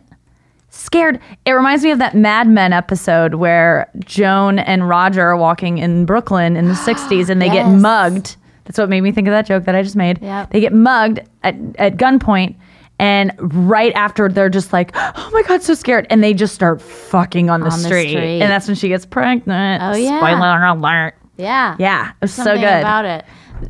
[0.81, 1.19] scared.
[1.45, 6.05] It reminds me of that Mad Men episode where Joan and Roger are walking in
[6.05, 8.35] Brooklyn in the '60s, and they get mugged.
[8.65, 10.21] That's what made me think of that joke that I just made.
[10.21, 10.51] Yep.
[10.51, 12.55] They get mugged at, at gunpoint.
[12.99, 16.79] And right after, they're just like, "Oh my god, so scared!" And they just start
[16.81, 18.09] fucking on the, On the street.
[18.11, 18.41] street.
[18.41, 19.81] And that's when she gets pregnant.
[19.81, 20.19] Oh, yeah.
[20.19, 21.15] Spoiler alert!
[21.35, 21.75] Yeah.
[21.79, 22.79] Yeah, it was so something good.
[22.79, 23.25] about it.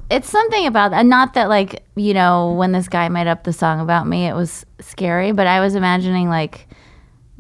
[0.10, 1.06] It's something about that.
[1.06, 4.36] Not that like you know when this guy made up the song about me, it
[4.36, 5.32] was scary.
[5.32, 6.68] But I was imagining like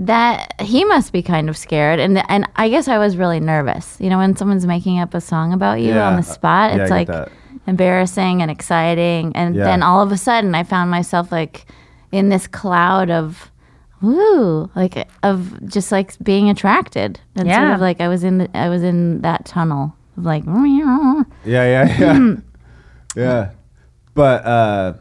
[0.02, 3.98] that he must be kind of scared, and and I guess I was really nervous.
[4.00, 6.08] You know, when someone's making up a song about you Yeah.
[6.10, 7.32] on the spot, it's I like that.
[7.68, 9.32] embarrassing and exciting.
[9.36, 9.64] And Yeah.
[9.66, 11.66] then all of a sudden, I found myself like
[12.12, 13.48] in this cloud of.
[14.02, 14.68] Woo!
[14.76, 18.68] Like of just like being attracted, and sort of like I was in the, I
[18.68, 22.36] was in that tunnel of like Yeah, yeah, yeah.
[23.16, 23.50] yeah.
[24.16, 24.94] But uh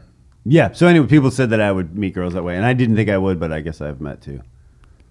[0.45, 2.95] yeah, so anyway, people said that I would meet girls that way, and I didn't
[2.95, 4.41] think I would, but I guess I've met two.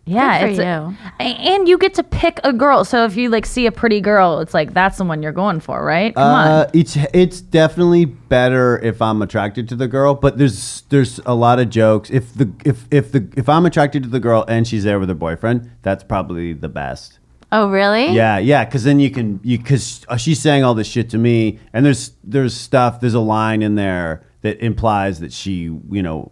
[0.06, 2.84] Yeah, Good for it's a- a- and you get to pick a girl.
[2.84, 5.60] So if you like see a pretty girl, it's like that's the one you're going
[5.60, 6.14] for, right?
[6.14, 6.66] Come Uh, on.
[6.72, 11.60] it's it's definitely better if I'm attracted to the girl, but there's there's a lot
[11.60, 12.10] of jokes.
[12.10, 15.08] If the if if the if I'm attracted to the girl and she's there with
[15.10, 17.18] her boyfriend, that's probably the best.
[17.52, 18.12] Oh, really?
[18.12, 21.58] Yeah, yeah, because then you can you because she's saying all this shit to me,
[21.72, 23.00] and there's there's stuff.
[23.00, 26.30] There's a line in there that implies that she, you know,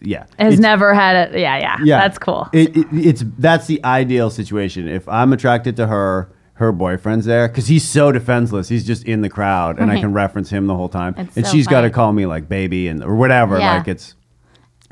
[0.00, 1.40] yeah, Has never had it.
[1.40, 2.48] Yeah, yeah, yeah, That's cool.
[2.52, 4.88] It, it, it's that's the ideal situation.
[4.88, 8.68] If I'm attracted to her, her boyfriend's there because he's so defenseless.
[8.68, 10.02] He's just in the crowd, and I mm-hmm.
[10.02, 12.48] can reference him the whole time, It's and so she's got to call me like
[12.48, 13.58] baby and or whatever.
[13.58, 13.78] Yeah.
[13.78, 14.14] Like it's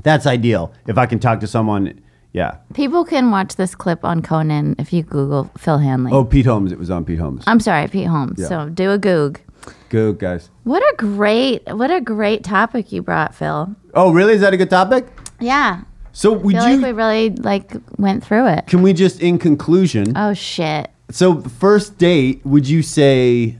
[0.02, 0.72] that's ideal.
[0.86, 2.00] If I can talk to someone,
[2.32, 2.58] yeah.
[2.74, 6.12] People can watch this clip on Conan if you Google Phil Hanley.
[6.12, 6.72] Oh, Pete Holmes.
[6.72, 7.44] It was on Pete Holmes.
[7.46, 8.38] I'm sorry, Pete Holmes.
[8.38, 8.48] Yeah.
[8.48, 9.40] So do a Goog.
[9.88, 10.50] Good guys.
[10.64, 13.74] What a great, what a great topic you brought, Phil.
[13.94, 14.34] Oh, really?
[14.34, 15.06] Is that a good topic?
[15.40, 16.76] Yeah, So I would feel you?
[16.76, 18.66] like we really like went through it.
[18.66, 20.90] can we just, in conclusion, Oh shit.
[21.10, 23.58] so first date, would you say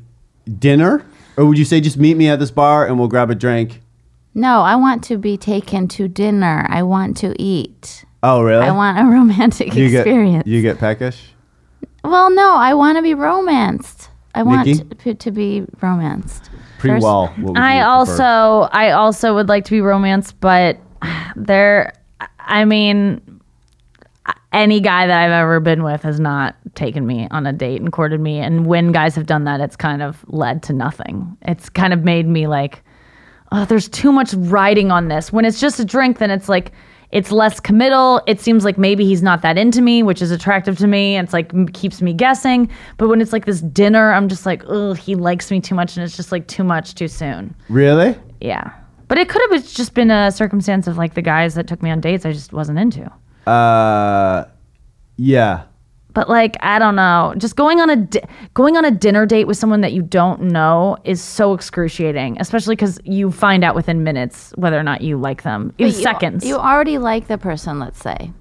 [0.58, 1.04] dinner,
[1.36, 3.82] or would you say just meet me at this bar and we'll grab a drink?
[4.34, 6.66] No, I want to be taken to dinner.
[6.68, 8.04] I want to eat.
[8.22, 8.64] Oh, really?
[8.66, 10.44] I want a romantic you experience.
[10.44, 11.30] Get, you get peckish.
[12.04, 14.10] well, no, I want to be romanced.
[14.36, 14.84] I want Nikki?
[14.84, 16.50] to, to be romanced.
[16.78, 17.28] Pre First- wall.
[17.36, 18.68] what would I you also.
[18.72, 20.78] I also would like to be romanced, but
[21.36, 21.92] there,
[22.38, 23.20] I mean,
[24.52, 27.92] any guy that I've ever been with has not taken me on a date and
[27.92, 28.38] courted me.
[28.38, 31.36] And when guys have done that, it's kind of led to nothing.
[31.42, 32.82] It's kind of made me like,
[33.52, 35.32] oh, there's too much riding on this.
[35.32, 36.72] When it's just a drink, then it's like,
[37.16, 38.20] it's less committal.
[38.26, 41.16] It seems like maybe he's not that into me, which is attractive to me.
[41.16, 42.70] It's like keeps me guessing.
[42.98, 45.96] But when it's like this dinner, I'm just like, oh, he likes me too much,
[45.96, 47.56] and it's just like too much too soon.
[47.70, 48.14] Really?
[48.42, 48.70] Yeah.
[49.08, 51.90] But it could have just been a circumstance of like the guys that took me
[51.90, 53.10] on dates I just wasn't into.
[53.50, 54.44] Uh,
[55.16, 55.62] yeah.
[56.16, 58.22] But like I don't know, just going on a di-
[58.54, 62.74] going on a dinner date with someone that you don't know is so excruciating, especially
[62.74, 65.74] because you find out within minutes whether or not you like them.
[65.76, 66.42] In But you- seconds.
[66.46, 68.32] You already like the person, let's say.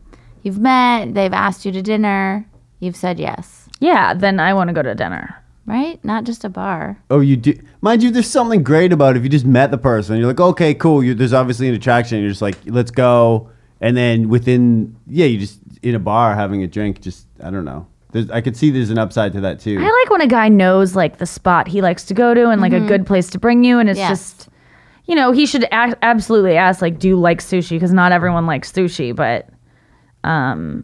[0.44, 2.48] You've met, they've asked you to dinner,
[2.80, 5.36] you've said yes, yeah, then I want to go to dinner.
[5.66, 6.00] right?
[6.06, 6.98] Not just a bar.
[7.10, 7.60] Oh, you do.
[7.82, 10.18] Mind you, there's something great about it if you just met the person.
[10.18, 11.04] You're like, okay, cool.
[11.04, 12.20] You, there's obviously an attraction.
[12.22, 13.50] You're just like, let's go.
[13.82, 17.02] And then within, yeah, you just in a bar having a drink.
[17.02, 17.88] Just I don't know.
[18.12, 19.78] There's, I could see there's an upside to that too.
[19.80, 22.62] I like when a guy knows like the spot he likes to go to and
[22.62, 24.10] like a good place to bring you, and it's Yes.
[24.10, 24.50] just,
[25.06, 27.71] you know, he should a- absolutely ask like, do you like sushi?
[27.71, 29.50] Because not everyone likes sushi, but,
[30.24, 30.84] um,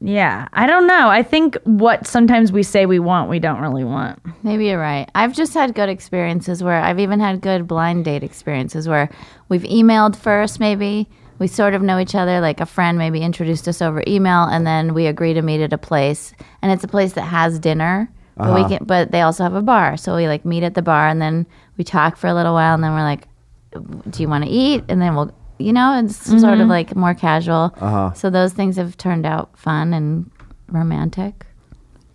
[0.00, 1.08] yeah, I don't know.
[1.08, 4.18] I think what sometimes we say we want, we don't really want.
[4.42, 5.08] Maybe you're right.
[5.14, 9.08] I've just had good experiences where I've even had good blind date experiences where
[9.50, 11.08] we've emailed first, maybe.
[11.40, 14.64] We sort of know each other, like a friend maybe introduced us over email, and
[14.64, 16.32] then we agree to meet at a place.
[16.62, 19.62] And it's a place that has dinner, but we can, but they also have a
[19.62, 19.96] bar.
[19.96, 22.74] So we like meet at the bar, and then we talk for a little while,
[22.74, 23.26] and then we're like,
[24.10, 26.60] "Do you want to eat?" And then we'll you know, it's sort Mm-hmm.
[26.62, 27.74] of like more casual.
[27.80, 28.12] Uh-huh.
[28.14, 30.30] So those things have turned out fun and
[30.68, 31.44] romantic.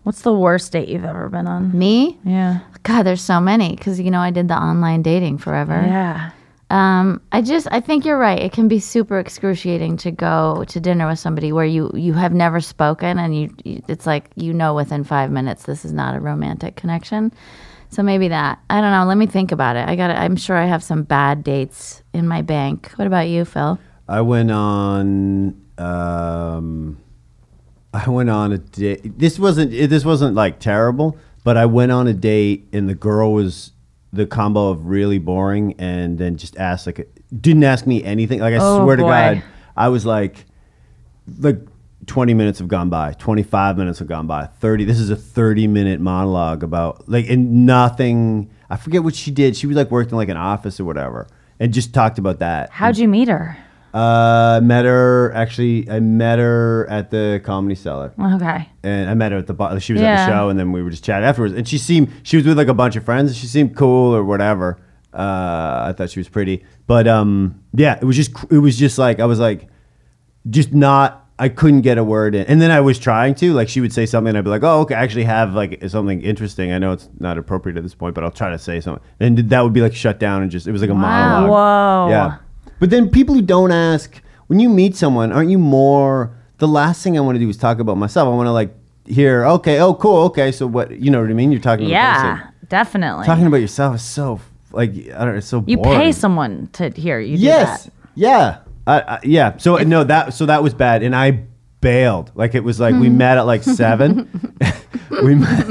[0.02, 1.78] What's the worst date you've ever been on?
[1.78, 2.60] Me, Yeah.
[2.84, 5.74] God, there's so many because you know I did the online dating forever.
[5.86, 6.32] Yeah.
[6.70, 8.40] Um, I just I think you're right.
[8.40, 12.34] It can be super excruciating to go to dinner with somebody where you you have
[12.34, 16.16] never spoken and you, you it's like you know within five minutes this is not
[16.16, 17.32] a romantic connection.
[17.90, 19.06] So maybe that I don't know.
[19.06, 19.88] Let me think about it.
[19.88, 20.10] I got.
[20.10, 22.92] I'm sure I have some bad dates in my bank.
[22.96, 23.80] What about you, Phil?
[24.08, 25.62] I went on.
[25.78, 26.98] Um,
[27.94, 29.20] I went on a date.
[29.20, 29.72] This wasn't.
[29.72, 33.72] This wasn't like terrible, but I went on a date, and the girl was
[34.16, 38.40] the combo of really boring, and then just asked like, didn't ask me anything.
[38.40, 39.04] Like I Oh, swear to.
[39.04, 39.44] God,
[39.76, 40.46] I was like,
[41.40, 41.60] like.
[42.08, 45.66] 20 minutes have gone by 25 minutes have gone by 30 this is a 30
[45.66, 50.12] minute monologue about like and nothing i forget what she did she was like working
[50.12, 51.26] in like an office or whatever
[51.60, 53.58] and just talked about that How'd you meet her?
[53.96, 55.90] Uh, met her actually.
[55.90, 58.68] I met her at the Comedy Cellar, Okay.
[58.84, 59.80] and I met her at the bar.
[59.80, 60.26] She was at Yeah.
[60.26, 61.54] the show, and then we were just chatting afterwards.
[61.54, 63.36] And she seemed she was with like a bunch of friends.
[63.38, 64.78] She seemed cool or whatever.
[65.14, 68.98] Uh, I thought she was pretty, but um, yeah, it was just it was just
[68.98, 69.68] like I was like,
[70.50, 71.22] just not.
[71.38, 73.92] I couldn't get a word in, and then I was trying to like she would
[73.92, 76.78] say something, and I'd be like, "Oh, okay, I actually have like something interesting." I
[76.80, 79.62] know it's not appropriate at this point, but I'll try to say something, and that
[79.62, 81.50] would be like shut down and just it was like a monologue.
[81.50, 82.08] Whoa.
[82.10, 82.38] Yeah.
[82.80, 87.04] But then people who don't ask, when you meet someone, aren't you more the last
[87.04, 88.28] thing I want to do is talk about myself.
[88.28, 88.74] I want to like
[89.06, 91.52] hear, okay, oh cool, okay, so what you know what I mean?
[91.52, 92.38] You're talking Yeah.
[92.38, 92.48] person.
[92.70, 93.26] Definitely.
[93.26, 94.40] Talking about yourself is so
[94.72, 96.00] like I don't know, it's so you boring.
[96.00, 97.38] pay someone to hear you.
[97.38, 97.90] Do Yes.
[98.16, 98.60] Yeah.
[98.88, 99.58] I, I, yeah.
[99.58, 101.44] So no, that so that was bad, and I
[101.82, 102.32] bailed.
[102.36, 103.18] Like it was like we Hmm.
[103.18, 104.30] met at like seven.
[105.24, 105.68] we met,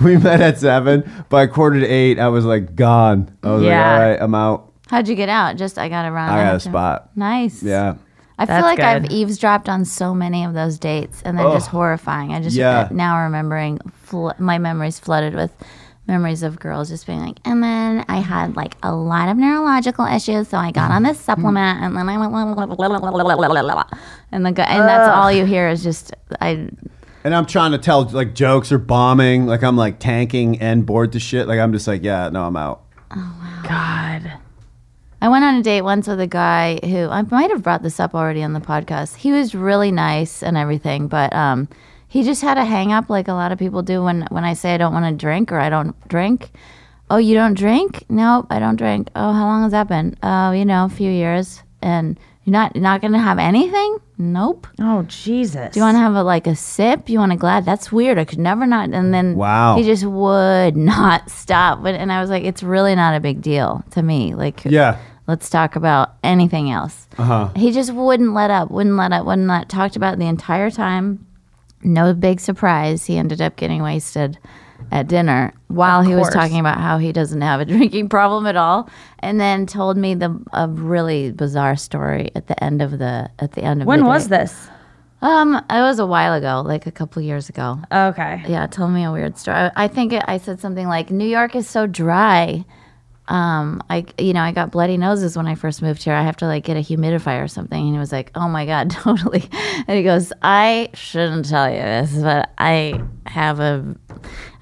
[0.00, 1.10] we met at seven.
[1.28, 3.34] By quarter to eight, I was like gone.
[3.42, 3.68] I was Yeah.
[3.82, 4.69] like, all right, I'm out.
[4.90, 5.56] How'd you get out?
[5.56, 6.28] Just I got to run.
[6.28, 7.10] I got a spot.
[7.16, 7.62] Nice.
[7.62, 7.94] Yeah.
[8.38, 11.68] I feel That's like I've eavesdropped on so many of those dates, and they're just
[11.68, 12.32] horrifying.
[12.32, 12.88] I just Yeah.
[12.90, 15.52] now remembering fl- my memories flooded with
[16.08, 20.06] memories of girls just being like, and then I had like a lot of neurological
[20.06, 22.32] issues, so I got on this supplement, and then I went,
[24.32, 26.68] and the guy, and that's all you hear is just I.
[27.22, 31.12] And I'm trying to tell like jokes or bombing, like I'm like tanking and bored
[31.12, 31.46] to shit.
[31.46, 32.82] Like I'm just like, yeah, no, I'm out.
[33.14, 34.32] Oh wow, God.
[35.22, 38.00] I went on a date once with a guy who I might have brought this
[38.00, 39.16] up already on the podcast.
[39.16, 41.68] He was really nice and everything, but um,
[42.08, 44.54] he just had a hang up like a lot of people do when when I
[44.54, 46.50] say I don't want to drink or I don't drink.
[47.10, 48.04] Oh, you don't drink?
[48.08, 49.08] Nope, I don't drink.
[49.14, 50.16] Oh, how long has that been?
[50.22, 51.62] Oh, you know, a few years.
[51.82, 53.98] And you're not you're not gonna have anything?
[54.16, 54.66] Nope.
[54.80, 55.72] Oh Jesus.
[55.74, 57.08] Do you want to have a like a sip?
[57.10, 57.64] You want a glad?
[57.66, 58.16] That's weird.
[58.18, 58.90] I could never not.
[58.90, 59.76] And then Wow.
[59.76, 61.82] he just would not stop.
[61.82, 64.34] But and I was like, it's really not a big deal to me.
[64.34, 64.98] Like Yeah.
[65.30, 67.06] Let's talk about anything else.
[67.16, 67.48] Uh-huh.
[67.54, 71.24] He just wouldn't let up, wouldn't let up, wouldn't let talked about the entire time.
[71.82, 73.06] No big surprise.
[73.06, 74.38] He ended up getting wasted
[74.90, 78.56] at dinner while he was talking about how he doesn't have a drinking problem at
[78.56, 78.90] all,
[79.20, 83.52] and then told me the a really bizarre story at the end of the at
[83.52, 84.38] the end of When the was day.
[84.38, 84.68] this?
[85.22, 87.78] Um, it was a while ago, like a couple years ago.
[87.92, 88.42] Okay.
[88.48, 89.56] Yeah, tell me a weird story.
[89.58, 92.64] I, I think it, I said something like New York is so dry.
[93.30, 96.14] Um, I you know I got bloody noses when I first moved here.
[96.14, 97.80] I have to like get a humidifier or something.
[97.80, 99.48] And he was like, "Oh my god, totally."
[99.86, 103.94] And he goes, "I shouldn't tell you this, but I have a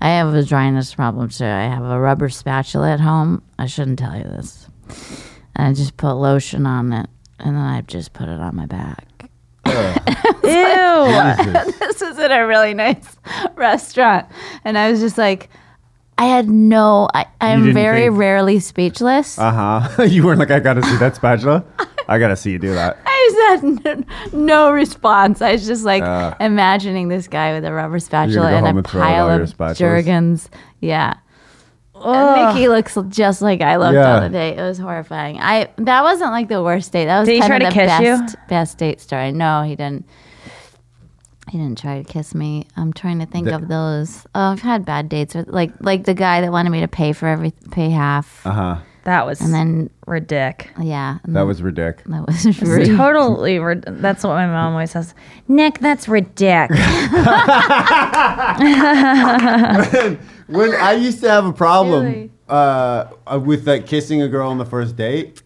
[0.03, 1.47] I have a dryness problem too.
[1.47, 3.43] I have a rubber spatula at home.
[3.59, 4.69] I shouldn't tell you this."
[5.57, 8.67] And I just put lotion on it, and then I just put it on my
[8.67, 9.31] back.
[9.67, 9.73] Ew.
[11.79, 13.17] this was at a really nice
[13.55, 14.27] restaurant.
[14.65, 15.49] And I was just like,
[16.19, 19.39] I had no, I, I'm very think- rarely speechless.
[19.39, 19.53] Uh
[19.89, 20.03] huh.
[20.09, 21.65] you weren't like, I gotta see that spatula.
[22.09, 22.99] I gotta see you do that.
[23.07, 23.31] I
[23.63, 24.05] just had no,
[24.67, 25.41] no response.
[25.43, 26.35] I was just like Uh.
[26.41, 29.75] imagining this guy with a rubber spatula go and a and pile of your?
[29.75, 30.51] Jergens.
[30.81, 31.15] Yeah.
[31.95, 34.17] And Nikki looks just like I looked Yeah.
[34.17, 34.57] on the date.
[34.59, 35.39] It was horrifying.
[35.41, 37.07] I that wasn't like the worst date.
[37.07, 38.17] That was Did he kind try of to the kiss you?
[38.17, 39.33] best best date story.
[39.33, 40.07] No, he didn't.
[41.51, 42.67] He didn't try to kiss me.
[42.77, 44.27] I'm trying to think The- of those.
[44.35, 47.13] Oh, I've had bad dates with like like the guy that wanted me to pay
[47.13, 48.77] for every pay half, Uh huh.
[49.05, 50.67] That was and then ridic.
[50.83, 52.43] yeah, and That was ridiculous.
[52.45, 52.95] that was rude.
[52.95, 53.59] Totally.
[53.59, 55.15] rid- That's what my mom always says.
[55.47, 56.69] Nick, that's ridic.
[60.49, 62.31] when I used to have a problem Really?
[62.49, 63.07] uh,
[63.45, 65.43] with like kissing a girl on the first date,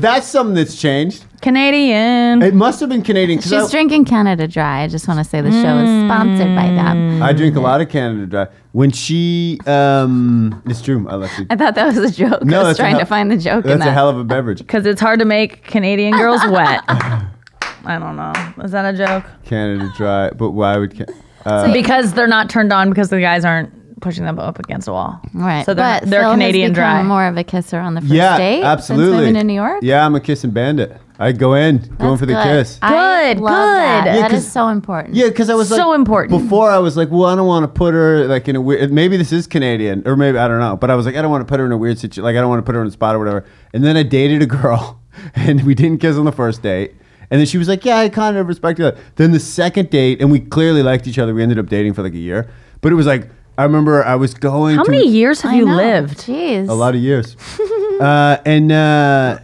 [0.00, 1.24] That's something that's changed.
[1.42, 2.42] Canadian.
[2.42, 3.40] It must have been Canadian.
[3.40, 4.82] She's I, drinking Canada Dry.
[4.82, 7.22] I just want to say the show is sponsored by them.
[7.22, 8.46] I drink a lot of Canada Dry.
[8.72, 11.06] When she, um, it's true.
[11.08, 11.46] I like it.
[11.50, 12.44] I thought that was a joke.
[12.44, 13.88] No, I was trying hell- to find the joke in That's that.
[13.88, 14.58] a hell of a beverage.
[14.58, 16.82] Because it's hard to make Canadian girls wet.
[16.88, 18.32] I don't know.
[18.64, 19.24] Is that a joke?
[19.44, 20.96] Canada Dry, but why would?
[20.98, 21.12] Ca-
[21.44, 23.72] uh, because they're not turned on because the guys aren't
[24.06, 25.20] pushing them up against a wall.
[25.34, 25.66] right.
[25.66, 27.02] So they're, but they're Phil Canadian has become dry.
[27.02, 29.06] more of a kisser on the first yeah, date absolutely.
[29.06, 29.80] since moving to New York.
[29.82, 30.96] Yeah, I'm a kissing bandit.
[31.18, 32.44] I go in, going for the good.
[32.44, 32.78] kiss.
[32.82, 32.90] I
[33.34, 34.14] Good, That, good.
[34.14, 35.14] Yeah, That is 'cause- so important.
[35.16, 36.40] Yeah, because I was like, So important.
[36.40, 38.92] Before I was like, well, I don't want to put her like in a weird.
[38.92, 40.76] Maybe this is Canadian, or maybe I don't know.
[40.76, 42.22] But I was like, I don't want to put her in a weird situation.
[42.24, 43.44] Like I don't want to put her in a spot or whatever.
[43.74, 45.00] And then I dated a girl,
[45.34, 46.94] and we didn't kiss on the first date.
[47.30, 48.96] And then she was like, yeah, I kind of respect that.
[49.16, 51.34] Then the second date, and we clearly liked each other.
[51.34, 52.48] We ended up dating for like a year.
[52.82, 53.28] But it was like,
[53.58, 54.76] I remember I was going.
[54.76, 55.76] How to many years have I you know.
[55.76, 56.18] lived?
[56.18, 56.68] Jeez.
[56.68, 57.36] a lot of years.
[58.00, 59.38] uh, and uh,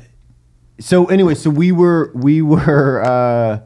[0.81, 3.61] so anyway, so we were we were uh,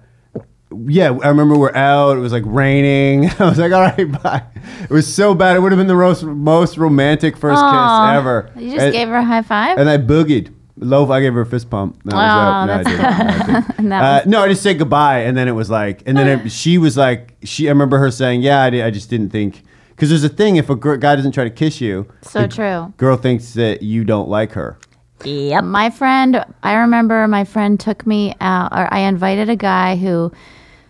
[0.87, 1.07] yeah.
[1.23, 2.17] I remember we're out.
[2.17, 3.29] It was like raining.
[3.39, 4.43] I was like, all right, bye.
[4.83, 5.57] It was so bad.
[5.57, 8.11] It would have been the most most romantic first Aw.
[8.13, 8.51] kiss ever.
[8.57, 9.79] You just and, gave her a high five.
[9.79, 10.53] and I boogied.
[10.79, 11.99] Loaf, I gave her a fist pump.
[12.05, 12.67] That Oh, out.
[12.67, 13.03] No, I that's didn't.
[13.03, 13.93] No, I didn't.
[13.93, 16.77] Uh, no, I just said goodbye, and then it was like, and then it, she
[16.77, 17.67] was like, she.
[17.67, 19.63] I remember her saying, "Yeah, I, did, I just didn't think."
[19.97, 22.49] Because there's a thing if a gr- guy doesn't try to kiss you, So the
[22.49, 22.93] true.
[22.99, 24.79] Girl thinks that you don't like her.
[25.25, 25.65] Yep.
[25.65, 30.31] My friend, I remember my friend took me out, or I invited a guy who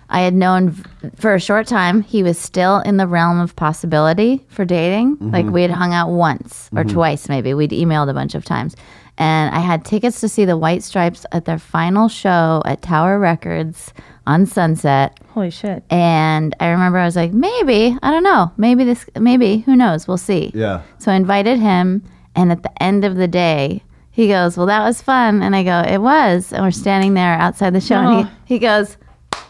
[0.09, 2.03] I had known v- for a short time.
[2.03, 5.19] He was still in the realm of possibility for dating.
[5.21, 5.55] Like mm-hmm.
[5.55, 6.95] we had hung out once or mm-hmm.
[6.95, 7.55] twice, maybe.
[7.55, 8.75] We'd emailed a bunch of times.
[9.19, 13.19] And I had tickets to see the White Stripes at their final show at Tower
[13.19, 13.95] Records
[14.27, 15.19] on Sunset.
[15.29, 15.85] Holy shit.
[15.91, 20.07] And I remember I was like, maybe, I don't know, maybe this, maybe, who knows,
[20.07, 20.51] we'll see.
[20.55, 20.83] Yeah.
[20.99, 22.05] So I invited him,
[22.35, 25.43] and at the end of the day, he goes, Well, that was fun.
[25.43, 26.53] And I go, It was.
[26.53, 28.97] And we're standing there outside the show, and he, he goes,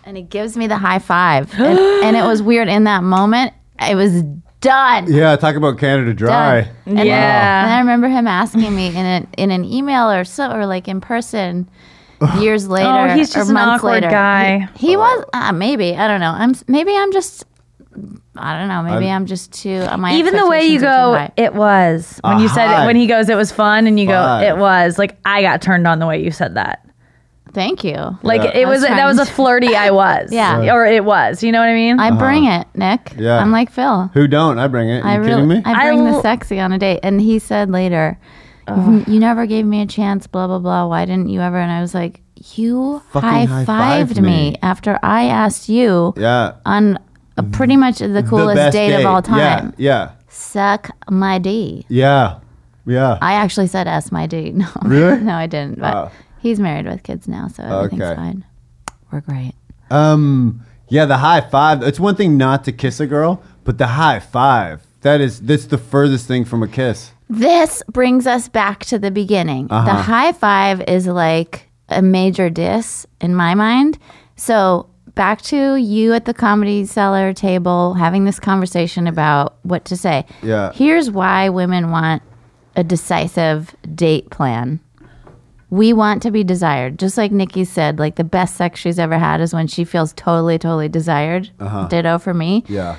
[0.04, 1.52] and he gives me the high five.
[1.54, 3.52] And, and it was weird in that moment.
[3.80, 4.22] It was
[4.60, 5.12] done.
[5.12, 6.62] Yeah, talk about Canada Dry.
[6.62, 6.70] Done.
[6.98, 7.64] And, Yeah.
[7.64, 10.88] and I remember him asking me in an in an email or so or like
[10.88, 11.68] in person
[12.38, 12.88] years later.
[12.88, 14.10] Oh, he's or just an months awkward later.
[14.10, 14.68] guy.
[14.76, 16.30] He, he was uh, maybe I don't know.
[16.32, 17.44] I'm maybe I'm just
[18.36, 18.82] I don't know.
[18.82, 19.86] Maybe I'm- I'm, just too.
[19.88, 22.20] uh, My Even the way you expectations are too go, it was.
[22.22, 22.82] When you said high.
[22.82, 24.98] it, when he goes, it was fun, and you go, it was.
[24.98, 26.85] Like, I got turned on the way you said that.
[27.56, 28.18] Thank you.
[28.22, 28.50] Like, Yeah.
[28.60, 30.30] it I was, was that was a to- flirty I was.
[30.30, 30.74] Yeah.
[30.74, 31.42] Or it was.
[31.42, 31.98] You know what I mean?
[31.98, 32.18] I uh-huh.
[32.18, 33.14] bring it, Nick.
[33.16, 33.38] Yeah.
[33.38, 34.10] I'm like Phil.
[34.12, 34.58] Who don't?
[34.58, 35.02] I bring it.
[35.02, 35.62] You I kidding me?
[35.64, 37.00] I bring I the sexy on a date.
[37.02, 38.18] And he said later,
[38.68, 40.86] "You- you never gave me a chance, blah, blah, blah.
[40.86, 41.56] Why didn't you ever?
[41.56, 42.20] And I was like,
[42.54, 44.50] you Fucking high high-fived fived me.
[44.50, 44.56] me.
[44.60, 46.52] after I asked you yeah.
[46.66, 46.98] on
[47.38, 49.72] a pretty much the The coolest best date, of all time.
[49.78, 50.10] Yeah.
[50.28, 51.86] Suck my D.
[51.88, 52.40] Yeah.
[52.84, 52.98] Yeah.
[52.98, 53.18] Yeah.
[53.22, 54.52] I actually said S my D.
[54.54, 54.68] No.
[54.84, 55.20] Really?
[55.22, 55.80] no, I didn't.
[55.80, 56.12] But.
[56.46, 58.14] He's married with kids now, so everything's Okay.
[58.16, 58.44] fine.
[59.12, 59.52] We're great.
[59.90, 60.62] Um.
[60.88, 61.04] Yeah.
[61.06, 61.82] The high five.
[61.82, 64.82] It's one thing not to kiss a girl, but the high five.
[65.02, 65.40] That is.
[65.40, 67.12] That's the furthest thing from a kiss.
[67.28, 69.66] This brings us back to the beginning.
[69.68, 70.02] The Uh-huh.
[70.02, 73.98] high five is like a major diss in my mind.
[74.36, 79.96] So back to you at the comedy cellar table having this conversation about what to
[79.96, 80.24] say.
[80.42, 80.72] Yeah.
[80.72, 82.22] Here's why women want
[82.76, 84.78] a decisive date plan.
[85.70, 86.98] We want to be desired.
[86.98, 90.12] Just like Nikki said, like the best sex she's ever had is when she feels
[90.12, 91.50] totally, totally desired.
[91.58, 91.88] Uh-huh.
[91.88, 92.64] Ditto for me.
[92.68, 92.96] Yeah.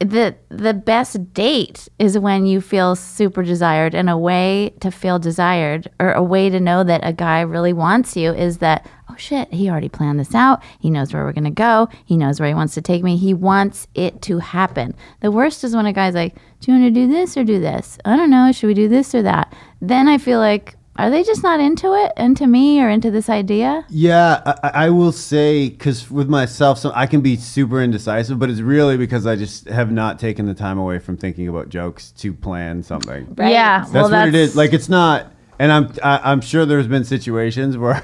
[0.00, 5.18] the the best date is when you feel super desired and a way to feel
[5.18, 9.16] desired or a way to know that a guy really wants you is that oh
[9.18, 10.62] shit he already planned this out.
[10.78, 11.90] He knows where we're going to go.
[12.06, 13.18] He knows where he wants to take me.
[13.18, 14.94] He wants it to happen.
[15.20, 17.60] The worst is when a guy's like do you want to do this or do
[17.60, 17.98] this?
[18.06, 18.52] I don't know.
[18.52, 19.54] Should we do this or that?
[19.82, 23.28] Then i feel like are they just not into it into me or into this
[23.28, 27.82] idea Yeah, I, I I will say because with myself, so I can be super
[27.82, 31.48] indecisive, but it's really because I just have not taken the time away from thinking
[31.48, 33.34] about jokes to plan something.
[33.36, 33.52] Right.
[33.52, 33.80] Yeah.
[33.80, 34.56] That's well, what that's it is.
[34.56, 38.02] Like it's not, and I'm I, I'm sure there's been situations where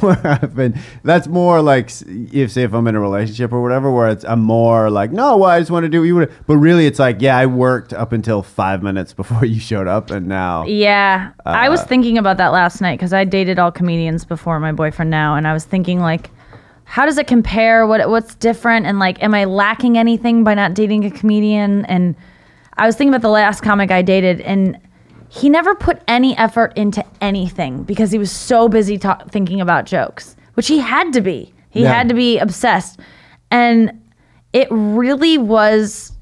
[0.00, 0.78] where I've been.
[1.02, 4.40] That's more like if say if I'm in a relationship or whatever, where it's I'm
[4.40, 6.32] more like no, well, I just want to do what you would.
[6.46, 10.10] But really, it's like yeah, I worked up until five minutes before you showed up,
[10.10, 11.30] and now Yeah.
[11.46, 14.72] I Uh, was thinking about that last night because I dated all comedians before my
[14.72, 15.34] boyfriend now.
[15.36, 16.30] And I was thinking, like,
[16.84, 17.86] how does it compare?
[17.86, 18.86] What What's different?
[18.86, 21.84] And, like, am I lacking anything by not dating a comedian?
[21.86, 22.14] And
[22.76, 24.40] I was thinking about the last comic I dated.
[24.42, 24.78] And
[25.28, 29.84] he never put any effort into anything because he was so busy ta- thinking about
[29.86, 31.52] jokes, which he had to be.
[31.70, 31.92] He Yeah.
[31.92, 32.98] had to be obsessed.
[33.50, 33.92] And
[34.52, 36.12] it really was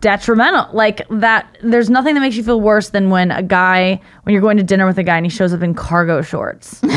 [0.00, 0.68] detrimental.
[0.74, 4.40] Like that, there's nothing that makes you feel worse than when a guy, when you're
[4.42, 6.80] going to dinner with a guy and he shows up in cargo shorts.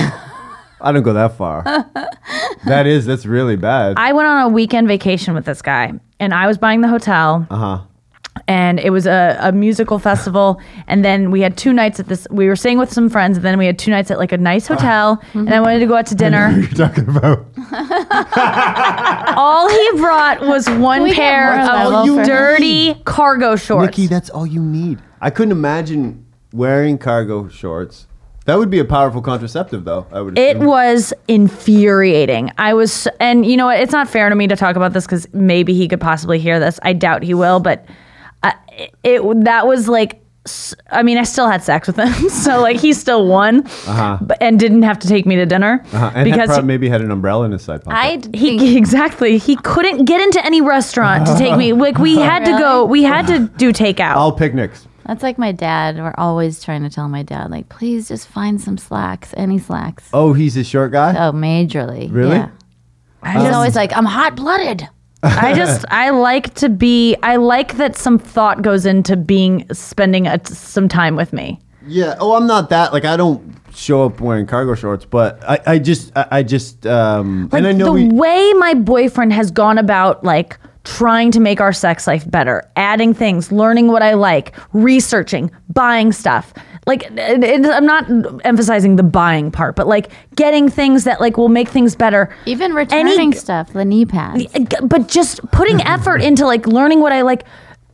[0.82, 1.64] I don't go that far.
[2.66, 3.94] that is that's really bad.
[3.98, 7.48] I went on a weekend vacation with this guy, and I was buying the hotel.
[7.50, 7.82] Uh huh.
[8.48, 12.28] And it was a, a musical festival and then we had two nights at this
[12.32, 14.38] we were staying with some friends and then we had two nights at like a
[14.38, 17.46] nice hotel and i wanted to go out to dinner You're talking about.
[19.38, 24.08] all he brought was one we get pair more of level dirty cargo shorts Nikki,
[24.08, 25.00] that's all you need.
[25.22, 28.08] I couldn't imagine wearing cargo shorts.
[28.46, 30.06] That would be a powerful contraceptive, though.
[30.12, 30.38] I would.
[30.38, 30.68] it assume.
[30.68, 34.76] was infuriating i was and you know what it's not fair to me to talk
[34.76, 37.86] about this because maybe he could possibly hear this i doubt he will but
[39.04, 40.20] it that was like
[40.92, 44.18] I mean, I still had sex with him, so like he still won, Uh-huh.
[44.22, 46.12] but, and didn't have to take me to dinner Uh-huh.
[46.14, 48.28] And because because maybe had an umbrella in his side pocket.
[48.34, 49.38] I He exactly.
[49.38, 51.72] He couldn't get into any restaurant to take me.
[51.72, 52.84] Like we had to go.
[52.84, 54.16] We had to do takeout.
[54.18, 54.86] all picnics.
[55.06, 55.96] that's like my dad.
[55.96, 60.10] We're always trying to tell my dad, like, please just find some slacks, any slacks.
[60.12, 61.12] Oh, he's a short guy.
[61.26, 62.12] Oh, majorly.
[62.12, 62.36] Really?
[62.36, 62.50] Yeah.
[63.26, 64.90] He's always like, I'm hot blooded.
[65.24, 67.16] I just I like to be.
[67.24, 71.60] I like that some thought goes into being spending a, some time with me.
[71.88, 72.16] Yeah.
[72.20, 72.94] Oh, I'm not that.
[72.94, 76.86] Like, I don't show up wearing cargo shorts, but I, I just, I, I just,
[76.86, 78.08] um, Like and I know the we.
[78.10, 83.14] way my boyfriend has gone about like trying to make our sex life better, adding
[83.14, 86.54] things, learning what I like, researching, buying stuff.
[86.86, 88.06] Like it- it- I'm not
[88.46, 92.30] emphasizing the buying part, but like getting things that like will make things better.
[92.46, 94.46] Even returning Any- stuff, the knee pads.
[94.84, 97.44] but just putting effort into like learning what I like.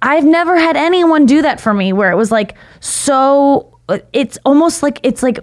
[0.02, 4.38] I've never had anyone do that for me where it was like so uh, it's
[4.46, 5.40] almost like it's like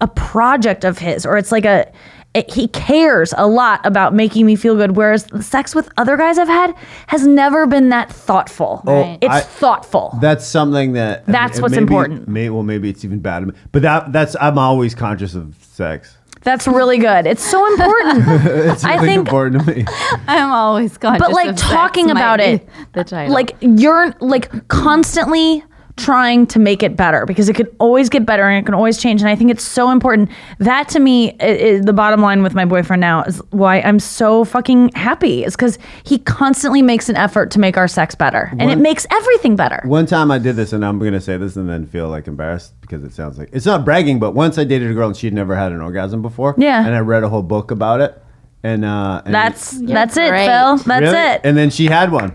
[0.00, 1.90] a project of his or it's like a
[2.36, 6.16] it, he cares a lot about making me feel good whereas the sex with other
[6.16, 6.74] guys I've had
[7.08, 8.82] has never been that thoughtful.
[8.86, 9.18] Oh, right.
[9.22, 10.18] It's I- thoughtful.
[10.20, 11.24] That's something that.
[11.26, 12.28] I That's mean, what's maybe- important.
[12.28, 13.50] May, well, maybe it's even bad.
[13.72, 16.16] But that that's I'm always conscious of sex.
[16.42, 17.26] That's really good.
[17.26, 18.24] It's so important.
[18.68, 19.84] It's really I think important to me.
[20.28, 21.26] I'm always conscious.
[21.26, 23.34] but like of sex talking might about be it The title.
[23.34, 25.64] like you're like constantly
[25.96, 28.98] trying to make it better because it could always get better and it can always
[28.98, 30.28] change and i think it's so important
[30.58, 34.44] that to me is the bottom line with my boyfriend now is why i'm so
[34.44, 38.70] fucking happy is because he constantly makes an effort to make our sex better and
[38.70, 41.68] it makes everything better One time I did this, and I'm gonna say this and
[41.68, 44.18] then feel like embarrassed because it sounds like it's not bragging.
[44.18, 46.54] But once I dated a girl and she'd never had an orgasm before.
[46.58, 46.84] Yeah.
[46.84, 48.22] And I read a whole book about it.
[48.62, 51.16] And uh, and that's You're that's it phil that's Really?
[51.16, 52.34] it And then she had one.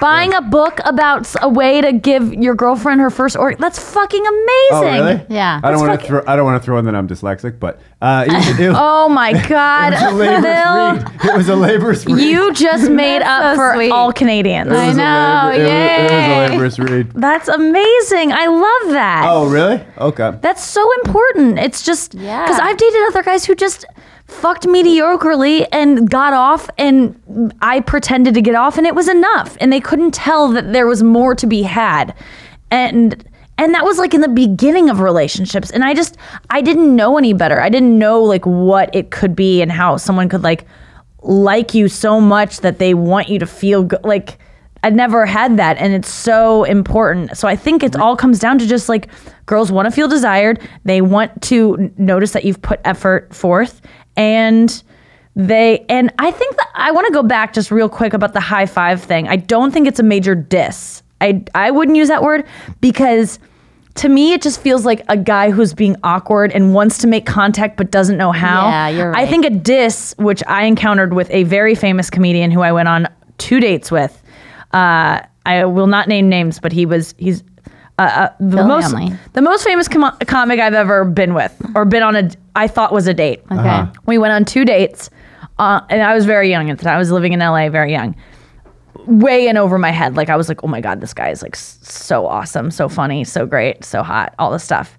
[0.00, 4.20] Buying a book about a way to give your girlfriend her first or that's fucking
[4.26, 5.26] amazing Oh, really?
[5.28, 5.60] Yeah.
[5.62, 6.32] I don't want to fucking- throw.
[6.32, 9.32] I don't want to throw in that I'm dyslexic, but uh, it, it, oh my
[9.48, 11.24] god it was a laborious phil read.
[11.24, 12.18] It was a laborious read.
[12.24, 13.90] You just made up so for sweet.
[13.90, 14.68] all Canadians.
[14.68, 17.12] It was I a know, labor- it was- It, was, a laborious read.
[17.12, 18.32] That's amazing.
[18.32, 19.24] I love that.
[19.28, 19.84] Oh, really?
[19.98, 20.32] Okay.
[20.42, 21.58] That's so important.
[21.58, 22.44] It's just Yeah.
[22.44, 23.84] because I've dated other guys who just
[24.28, 29.56] fucked mediocrely and got off, and I pretended to get off, and it was enough,
[29.60, 32.14] and they couldn't tell that there was more to be had,
[32.70, 33.24] and
[33.56, 36.16] and that was like in the beginning of relationships, and I just
[36.50, 37.60] I didn't know any better.
[37.60, 40.64] I didn't know like what it could be and how someone could like
[41.22, 44.38] like you so much that they want you to feel good like
[44.84, 47.36] I'd never had that and it's so important.
[47.36, 49.08] So I think it all comes down to just like
[49.46, 53.80] girls want to feel desired, they want to notice that you've put effort forth
[54.18, 54.82] and
[55.36, 58.40] they and I think that I want to go back just real quick about the
[58.40, 59.28] high five thing.
[59.28, 61.02] I don't think it's a major diss.
[61.20, 62.44] I I wouldn't use that word
[62.80, 63.38] because
[63.94, 67.24] to me it just feels like a guy who's being awkward and wants to make
[67.24, 68.68] contact but doesn't know how.
[68.68, 69.26] Yeah, you're right.
[69.26, 72.88] I think a diss, which I encountered with a very famous comedian who I went
[72.88, 73.08] on
[73.38, 74.20] two dates with.
[74.72, 77.44] Uh, I will not name names, but he was he's
[77.98, 79.16] uh, uh, the Phil most Hanley.
[79.32, 82.92] the most famous com- comic I've ever been with or been on a I thought
[82.92, 83.42] was a date.
[83.50, 83.84] Okay.
[84.06, 85.10] We went on two dates,
[85.58, 86.94] uh, and I was very young at the time.
[86.94, 88.14] I was living in LA, very young.
[89.06, 90.16] Way in over my head.
[90.16, 93.24] Like I was like, oh my god, this guy is like so awesome, so funny,
[93.24, 94.98] so great, so hot, all this stuff.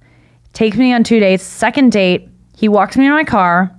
[0.53, 1.43] Takes me on two dates.
[1.43, 2.27] Second date,
[2.57, 3.75] he walks me in my car.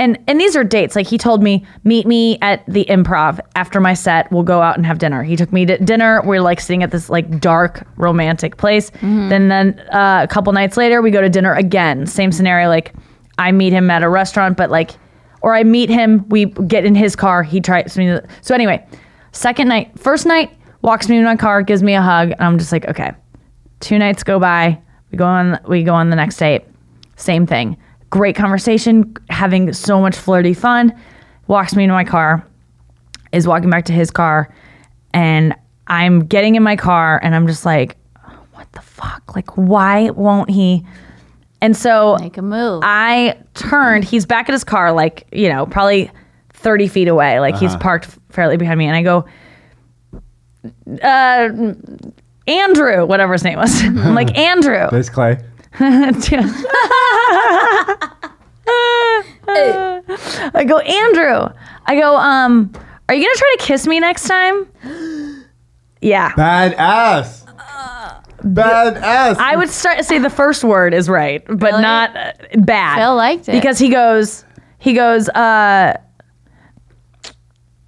[0.00, 0.96] And, and these are dates.
[0.96, 4.32] Like he told me, meet me at the improv after my set.
[4.32, 5.22] We'll go out and have dinner.
[5.22, 6.22] He took me to dinner.
[6.24, 8.90] We're like sitting at this like dark romantic place.
[9.28, 12.06] Then then uh, a couple nights later, we go to dinner again.
[12.06, 12.68] Same scenario.
[12.68, 12.94] Like
[13.36, 14.92] I meet him at a restaurant, but like,
[15.42, 16.26] or I meet him.
[16.30, 17.42] We get in his car.
[17.42, 18.18] He tries me.
[18.40, 18.86] So anyway,
[19.32, 22.58] second night, first night, walks me in my car, gives me a hug, and I'm
[22.58, 23.12] just like, okay.
[23.80, 24.80] Two nights go by.
[25.12, 25.60] We go on.
[25.68, 26.62] We go on the next date.
[27.16, 27.76] Same thing.
[28.10, 30.92] Great conversation, having so much flirty fun.
[31.46, 32.46] Walks me into my car,
[33.32, 34.52] is walking back to his car,
[35.14, 35.54] and
[35.86, 37.96] I'm getting in my car and I'm just like,
[38.52, 39.34] what the fuck?
[39.34, 40.86] Like, why won't he?
[41.60, 42.82] And so Make a move.
[42.84, 44.04] I turned.
[44.04, 46.10] He's back at his car, like, you know, probably
[46.52, 47.40] 30 feet away.
[47.40, 48.86] Like, he's parked fairly behind me.
[48.86, 49.24] And I go,
[51.02, 51.74] uh,
[52.46, 53.82] Andrew, whatever his name was.
[53.84, 54.88] I'm like, Andrew.
[54.90, 55.38] There's Clay.
[60.52, 61.48] I go, Andrew.
[61.86, 62.72] I go, um,
[63.08, 64.66] are you gonna try to kiss me next time?
[66.00, 66.34] Yeah.
[66.36, 67.46] Bad ass.
[68.42, 69.36] Bad ass.
[69.38, 71.82] I would start to say the first word is right, but Really?
[71.82, 72.96] not uh, bad.
[72.98, 73.52] Phil liked it.
[73.52, 74.44] because he goes,
[74.78, 75.94] he goes, uh,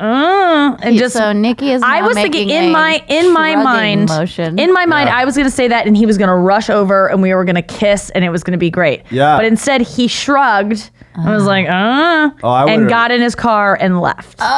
[0.03, 1.82] uh, and just so Nikki is.
[1.82, 4.59] I was thinking in my in my mind motion.
[4.59, 5.16] in my mind Yeah.
[5.16, 7.62] I was gonna say that and he was gonna rush over and we were gonna
[7.62, 9.03] kiss and it was gonna be great.
[9.11, 9.36] Yeah.
[9.36, 10.90] But instead he shrugged.
[11.14, 14.38] I was like, uh, Oh, I and would've- got in his car and left.
[14.40, 14.48] Oh.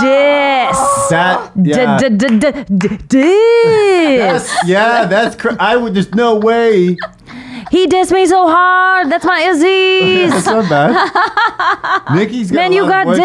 [0.00, 0.78] Dis.
[1.10, 1.52] That.
[1.56, 1.98] Yeah.
[1.98, 4.48] D- d- d- d- dis.
[4.48, 5.36] That's, yeah, that's.
[5.36, 5.94] Cr- I would.
[5.94, 6.96] There's no way.
[7.70, 9.10] He dissed me so hard.
[9.10, 10.46] That's my That's Aziz.
[10.46, 12.04] not bad.
[12.14, 12.56] Nikki's got.
[12.56, 13.22] Man, a you got of voices.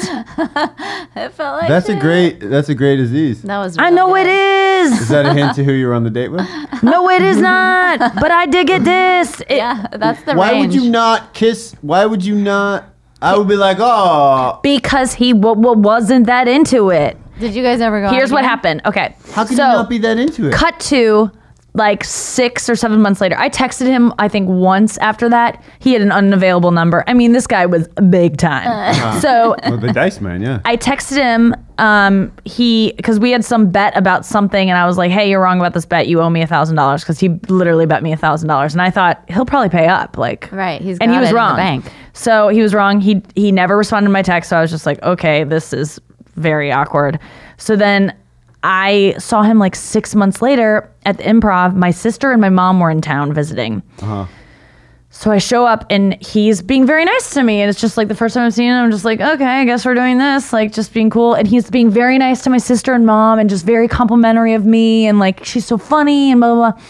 [0.00, 0.24] dissed.
[1.16, 2.40] It felt like That's a great.
[2.40, 3.42] That's a great disease.
[3.42, 3.76] That was.
[3.78, 4.26] I know good.
[4.26, 5.08] it Is is.
[5.08, 6.46] that a hint to who you were on the date with?
[6.82, 7.98] No, it is not.
[8.20, 9.40] But I did get dissed.
[9.48, 10.74] It- Yeah, that's the Why range.
[10.74, 11.74] would you not kiss?
[11.80, 12.84] Why would you not?
[13.20, 17.16] I would be like, oh, because he w- w- wasn't that into it.
[17.40, 18.06] Did you guys ever go?
[18.06, 18.80] out Here's what happened.
[18.86, 19.16] Okay.
[19.32, 20.52] how can so, you not be that into it?
[20.54, 21.30] cut to
[21.74, 23.36] like six or seven months later.
[23.38, 25.62] I texted him, I think once after that.
[25.78, 27.04] He had an unavailable number.
[27.06, 28.94] I mean, this guy was big time.
[29.20, 30.60] So Well, the dice man, yeah.
[30.64, 31.54] I texted him.
[31.78, 35.40] Um, he because we had some bet about something, and I was like, "Hey, you're
[35.40, 36.08] wrong about this bet.
[36.08, 38.82] You owe me a thousand dollars." Because he literally bet me a thousand dollars, and
[38.82, 40.18] I thought he'll probably pay up.
[40.18, 41.56] Like, Right, he's and he was it in the wrong.
[41.56, 41.92] bank.
[42.14, 43.00] So he was wrong.
[43.00, 44.50] He he never responded to my text.
[44.50, 46.00] So I was just like, okay, this is
[46.34, 47.20] very awkward.
[47.58, 48.12] So then
[48.62, 51.74] I saw him like six months later at the improv.
[51.74, 53.82] My sister and my mom were in town visiting.
[54.02, 54.26] Uh-huh.
[55.10, 57.62] So I show up and he's being very nice to me.
[57.62, 59.64] And it's just like the first time I've seen him, I'm just like, okay, I
[59.64, 60.52] guess we're doing this.
[60.52, 61.34] Like just being cool.
[61.34, 64.66] And he's being very nice to my sister and mom and just very complimentary of
[64.66, 65.06] me.
[65.06, 66.82] And like, she's so funny and blah, blah, blah.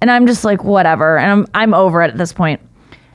[0.00, 1.16] And I'm just like, whatever.
[1.16, 2.60] And I'm, I'm over it at this point.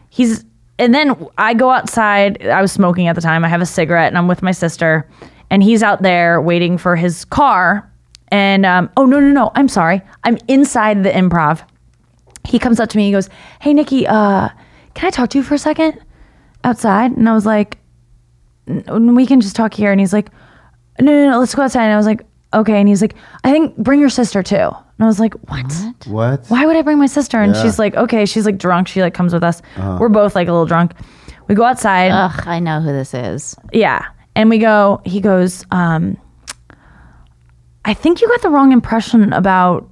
[0.10, 0.46] He's,
[0.80, 2.46] and then I go outside.
[2.48, 3.44] I was smoking at the time.
[3.44, 5.10] I have a cigarette and I'm with my sister.
[5.50, 7.92] And he's out there waiting for his car.
[8.36, 9.52] And, um, oh, no, no, no.
[9.56, 10.02] I'm sorry.
[10.26, 11.62] I'm inside the improv.
[12.46, 13.06] He comes up to me.
[13.08, 13.28] He goes
[13.62, 14.50] hey nikki uh
[14.94, 15.92] can i talk to you for a second?
[16.64, 17.12] Outside.
[17.18, 17.78] And i was like
[18.68, 19.92] "N- we can just talk here.
[19.92, 20.30] And he's like
[21.00, 21.40] no no no.
[21.40, 21.84] Let's go outside.
[21.86, 22.22] And i was like
[22.54, 22.80] okay.
[22.80, 24.56] And he's like i think bring your sister too.
[24.58, 25.72] And i was like what,
[26.06, 26.46] what?
[26.48, 27.42] why would i bring my sister?
[27.42, 27.64] And Yeah.
[27.64, 28.26] she's like okay.
[28.26, 28.88] She's like drunk.
[28.88, 29.62] She like comes with us.
[30.00, 30.94] We're both like a little drunk.
[31.48, 32.12] We go outside.
[32.12, 33.56] Ugh, I know who this is.
[33.74, 34.06] yeah.
[34.38, 36.18] And we go, he goes, um,
[37.86, 39.90] I think you got the wrong impression about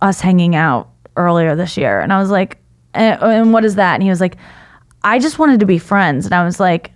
[0.00, 2.00] us hanging out earlier this year.
[2.00, 2.58] And I was like,
[2.94, 3.94] "Eh, and what is that?
[3.94, 4.36] And he was like,
[5.04, 6.26] I just wanted to be friends.
[6.26, 6.92] And I was like,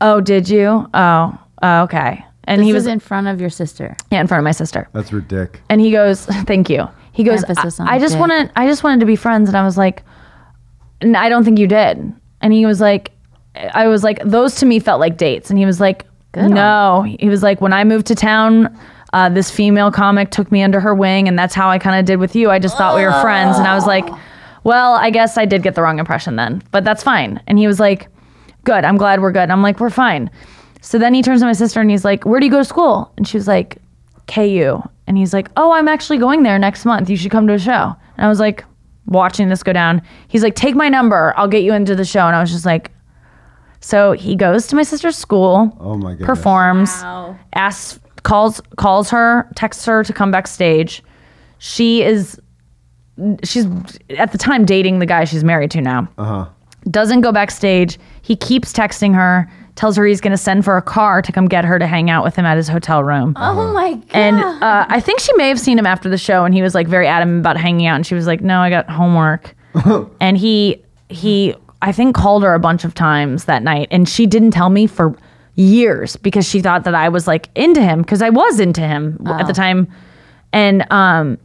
[0.00, 0.88] oh, did you?
[0.94, 2.24] Oh, oh okay.
[2.44, 3.96] And This he was in front of your sister.
[4.10, 4.88] yeah, in front of my sister.
[4.92, 5.64] That's ridiculous.
[5.70, 9.00] And he goes, "Thank you." He goes, Emphasis "I, I just wanted, I just wanted
[9.00, 10.02] to be friends." And I was like,
[11.00, 12.12] "N- "I don't think you did."
[12.42, 13.12] And he was like,
[13.54, 17.06] "I was like, those to me felt like dates." And he was like, Good "No."
[17.18, 18.78] He was like, "When I moved to town."
[19.14, 22.04] Uh, this female comic took me under her wing, and that's how I kind of
[22.04, 22.50] did with you.
[22.50, 24.06] I just thought we were friends, and I was like,
[24.64, 27.66] "Well, I guess I did get the wrong impression then, but that's fine." And he
[27.66, 28.08] was like,
[28.64, 30.30] "Good, I'm glad we're good." And I'm like, "We're fine."
[30.84, 32.64] So then he turns to my sister and he's like, Where do you go to
[32.64, 33.10] school?
[33.16, 33.78] And she was like,
[34.26, 34.82] KU.
[35.06, 37.08] And he's like, Oh, I'm actually going there next month.
[37.08, 37.96] You should come to a show.
[38.18, 38.64] And I was like,
[39.06, 40.02] watching this go down.
[40.28, 41.32] He's like, Take my number.
[41.38, 42.26] I'll get you into the show.
[42.26, 42.90] And I was just like,
[43.80, 46.26] So he goes to my sister's school, Oh my goodness.
[46.26, 46.90] performs,
[47.54, 51.02] asks, calls, calls her, texts her to come backstage.
[51.58, 52.40] She is,
[53.44, 53.66] she's
[54.18, 56.46] at the time dating the guy she's married to now Uh huh.
[56.90, 57.98] doesn't go backstage.
[58.22, 61.46] He keeps texting her, tells her he's going to send for a car to come
[61.46, 63.34] get her to hang out with him at his hotel room.
[63.36, 64.04] Oh my god.
[64.12, 66.74] And uh, I think she may have seen him after the show, and he was
[66.74, 67.96] like very adamant about hanging out.
[67.96, 69.54] And she was like, "No, I got homework."
[70.20, 74.26] and he he I think called her a bunch of times that night, and she
[74.26, 75.16] didn't tell me for
[75.56, 79.16] years because she thought that I was like into him because I was into him
[79.18, 79.88] w at the time,
[80.52, 81.38] and um,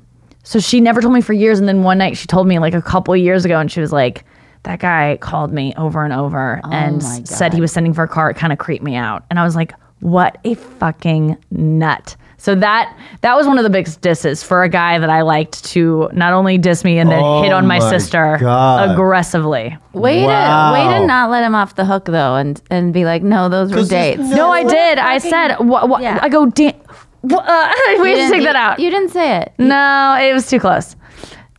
[0.44, 1.60] so she never told me for years.
[1.60, 3.92] And then one night she told me like a couple years ago, and she was
[3.92, 4.26] like.
[4.64, 8.30] That guy called me over and over and said he was sending for a car.
[8.30, 12.56] It kind of creeped me out, and I was like, "What a fucking nut!" So
[12.56, 16.10] that that was one of the biggest disses for a guy that I liked to
[16.14, 18.90] not only diss me and then Oh hit on my, my sister God.
[18.92, 19.78] aggressively.
[19.94, 20.72] way Wow.
[20.72, 23.50] to way to not let him off the hook though, and and be like, no,
[23.50, 24.22] those were dates.
[24.22, 24.98] no- No, I What a did.
[25.00, 26.18] I said, what, what, Yeah.
[26.22, 26.74] I go, "Dan-
[27.30, 28.80] Uh, we You have to take that out.
[28.80, 29.54] You didn't say it.
[29.58, 30.96] No, it was too close.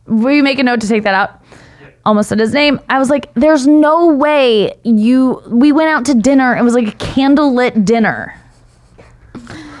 [0.07, 1.39] We make a note to take that out.
[2.03, 2.79] Almost said his name.
[2.89, 6.57] I was like, "There's no way you." We went out to dinner.
[6.57, 8.33] It was like a candlelit dinner.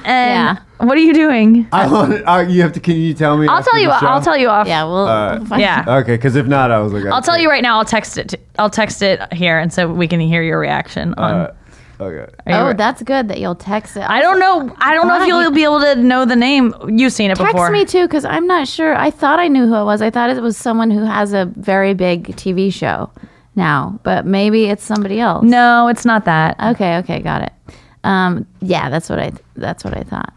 [0.05, 1.67] And what are you doing?
[1.71, 2.23] I want.
[2.27, 2.79] Uh, you have to.
[2.79, 3.47] Can you tell me?
[3.47, 3.87] I'll tell you.
[3.87, 3.93] the?
[3.93, 4.67] I'll tell you off.
[4.67, 5.49] Yeah, we'll, Alright.
[5.49, 5.83] we'll Yeah.
[5.87, 7.77] Okay, because if not, I was like, I'll tell you right now.
[7.77, 8.29] I'll text it.
[8.29, 11.13] To, I'll text it here, and so we can hear your reaction.
[11.15, 11.53] On, Uh,
[11.99, 12.33] okay.
[12.47, 14.03] Oh, re- that's good that you'll text it.
[14.03, 14.75] I don't know.
[14.79, 16.73] I don't know if you'll be able to know the name.
[16.87, 17.69] You've seen it Text before.
[17.71, 18.95] Text me too, because I'm not sure.
[18.95, 20.01] I thought I knew who it was.
[20.01, 23.09] I thought it was someone who has a very big TV show
[23.55, 25.43] now, but maybe it's somebody else.
[25.43, 26.59] No, it's not that.
[26.73, 27.51] Okay, okay, got it.
[28.03, 29.31] Um, yeah, that's what I.
[29.55, 30.33] That's what I thought.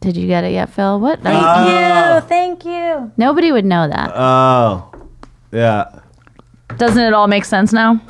[0.00, 1.00] Did you get it yet, Phil?
[1.00, 1.20] What?
[1.22, 1.42] Thank you.
[1.42, 2.20] Oh.
[2.20, 3.12] Thank you.
[3.16, 4.10] Nobody would know that.
[4.14, 4.92] Oh,
[5.52, 6.00] yeah.
[6.76, 8.00] Doesn't it all make sense now?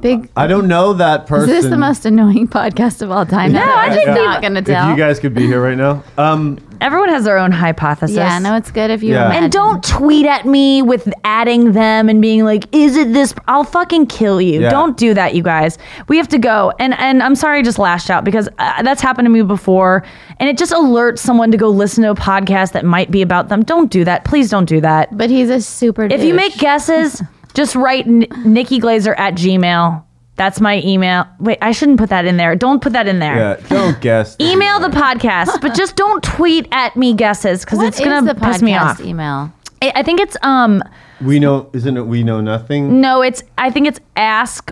[0.00, 0.30] Big.
[0.36, 1.50] I don't know that person.
[1.50, 3.52] Is this the most annoying podcast of all time?
[3.52, 4.90] No, I think I'm they- not going to If tell.
[4.90, 8.16] you guys could be here right now, um, Everyone has their own hypothesis.
[8.16, 9.12] yeah, no, it's good if you.
[9.12, 9.26] Yeah.
[9.26, 9.42] imagine.
[9.44, 13.64] And don't tweet at me with adding them and being like, "Is it this?" I'll
[13.64, 14.62] fucking kill you.
[14.62, 14.70] Yeah.
[14.70, 15.76] Don't do that, you guys.
[16.08, 16.72] We have to go.
[16.78, 20.04] And and I'm sorry, I just lashed out because uh, that's happened to me before,
[20.38, 23.50] and it just alerts someone to go listen to a podcast that might be about
[23.50, 23.62] them.
[23.62, 24.24] Don't do that.
[24.24, 25.14] Please don't do that.
[25.14, 26.04] But he's a super.
[26.04, 27.22] If you make guesses,
[27.54, 30.02] just write N- Nikki Glazer at Gmail.
[30.36, 31.26] That's my email.
[31.38, 32.56] Wait, I shouldn't put that in there.
[32.56, 33.36] Don't put that in there.
[33.36, 34.36] yeah, don't guess.
[34.40, 38.62] Email the podcast, but just don't tweet at me guesses because it's gonna the piss
[38.62, 39.00] me off.
[39.00, 39.52] Email.
[39.82, 40.82] I I think it's um
[41.20, 42.06] We know, isn't it?
[42.06, 43.00] We know nothing.
[43.02, 44.70] no, it's I think it's ask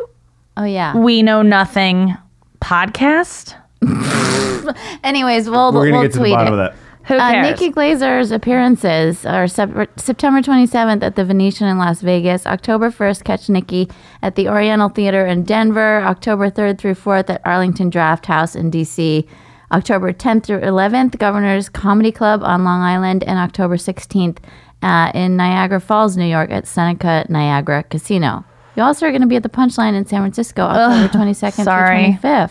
[0.57, 0.97] Oh yeah.
[0.97, 2.17] we know nothing
[2.61, 3.55] podcast.
[5.05, 6.59] Anyways, we'll We're gonna we'll get to the tweet bottom it.
[6.61, 6.77] of that.
[7.09, 7.41] Who Uh.
[7.43, 13.25] Nikki Glazer's appearances are Sep- September 27th at the Venetian in Las Vegas, October 1st,
[13.25, 13.89] catch Nikki
[14.23, 18.71] at the Oriental Theater in Denver, October 3rd through 4th at Arlington Draft House in
[18.71, 19.27] DC,
[19.73, 24.39] October 10th through 11th, Governor's Comedy Club on Long Island, and October 16th
[24.83, 28.45] uh, in Niagara Falls, New York at Seneca Niagara Casino.
[28.77, 32.19] You also are going to be at the Punchline in San Francisco, October 22nd sorry.
[32.21, 32.51] through 25th.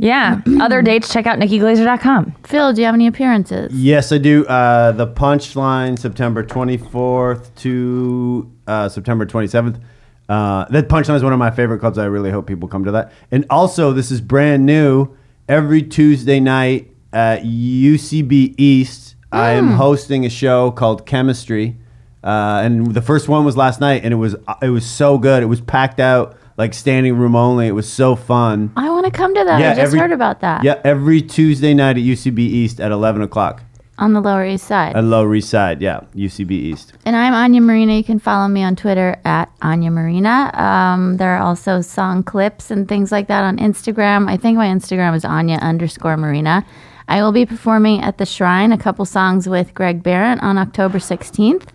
[0.00, 0.40] Yeah.
[0.60, 2.34] Other dates, check out nikkiglazer.com.
[2.44, 3.72] Phil, do you have any appearances?
[3.74, 4.46] Yes, I do.
[4.46, 9.80] Uh, the Punchline, September 24th to uh, September 27th.
[10.28, 11.98] Uh, that Punchline is one of my favorite clubs.
[11.98, 13.12] I really hope people come to that.
[13.30, 15.14] And also, this is brand new.
[15.48, 21.76] Every Tuesday night at UCB East, I am hosting a show called Chemistry.
[22.22, 25.42] Uh, and the first one was last night, and it was it was so good.
[25.42, 27.66] It was packed out, like standing room only.
[27.66, 28.70] It was so fun.
[28.76, 29.60] I want to come to that.
[29.60, 30.62] Yeah, I just heard about that.
[30.62, 33.62] Yeah, every Tuesday night at UCB East at 11 o'clock.
[33.96, 34.94] On the Lower East Side.
[34.94, 36.92] At Lower East Side, yeah, UCB East.
[37.06, 37.94] and I'm Anya Marina.
[37.94, 40.50] You can follow me on Twitter at Anya Marina.
[40.52, 44.28] Um, there are also song clips and things like that on Instagram.
[44.28, 46.66] I think my Instagram is Anya underscore Marina.
[47.08, 50.98] I will be performing at the Shrine a couple songs with Greg Barrett on October
[50.98, 51.68] 16th.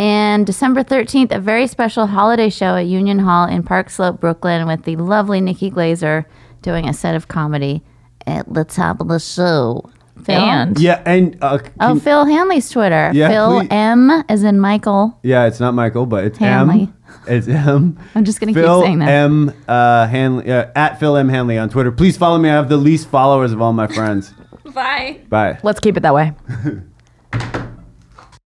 [0.00, 4.66] And December 13th, a very special holiday show at Union Hall in Park Slope, Brooklyn,
[4.66, 6.24] with the lovely Nikki Glazer
[6.62, 7.82] doing a set of comedy
[8.26, 9.90] at the top of the show.
[10.24, 10.36] Phil?
[10.36, 13.10] And Yeah, and uh, Oh, Phil Hanley's Twitter.
[13.12, 13.68] Yeah, Phil please.
[13.70, 15.18] M as in Michael.
[15.22, 16.82] yeah, it's not Michael, but it's Hanley.
[16.84, 16.94] M.
[17.26, 17.98] It's M.
[18.14, 19.08] I'm just gonna keep saying that.
[19.08, 19.52] M.
[19.68, 21.92] Uh, Hanley uh, at Phil M Hanley on Twitter.
[21.92, 22.48] Please follow me.
[22.48, 24.32] I have the least followers of all my friends.
[24.64, 25.20] Bye.
[25.28, 25.58] Bye.
[25.62, 26.32] let's keep it that way.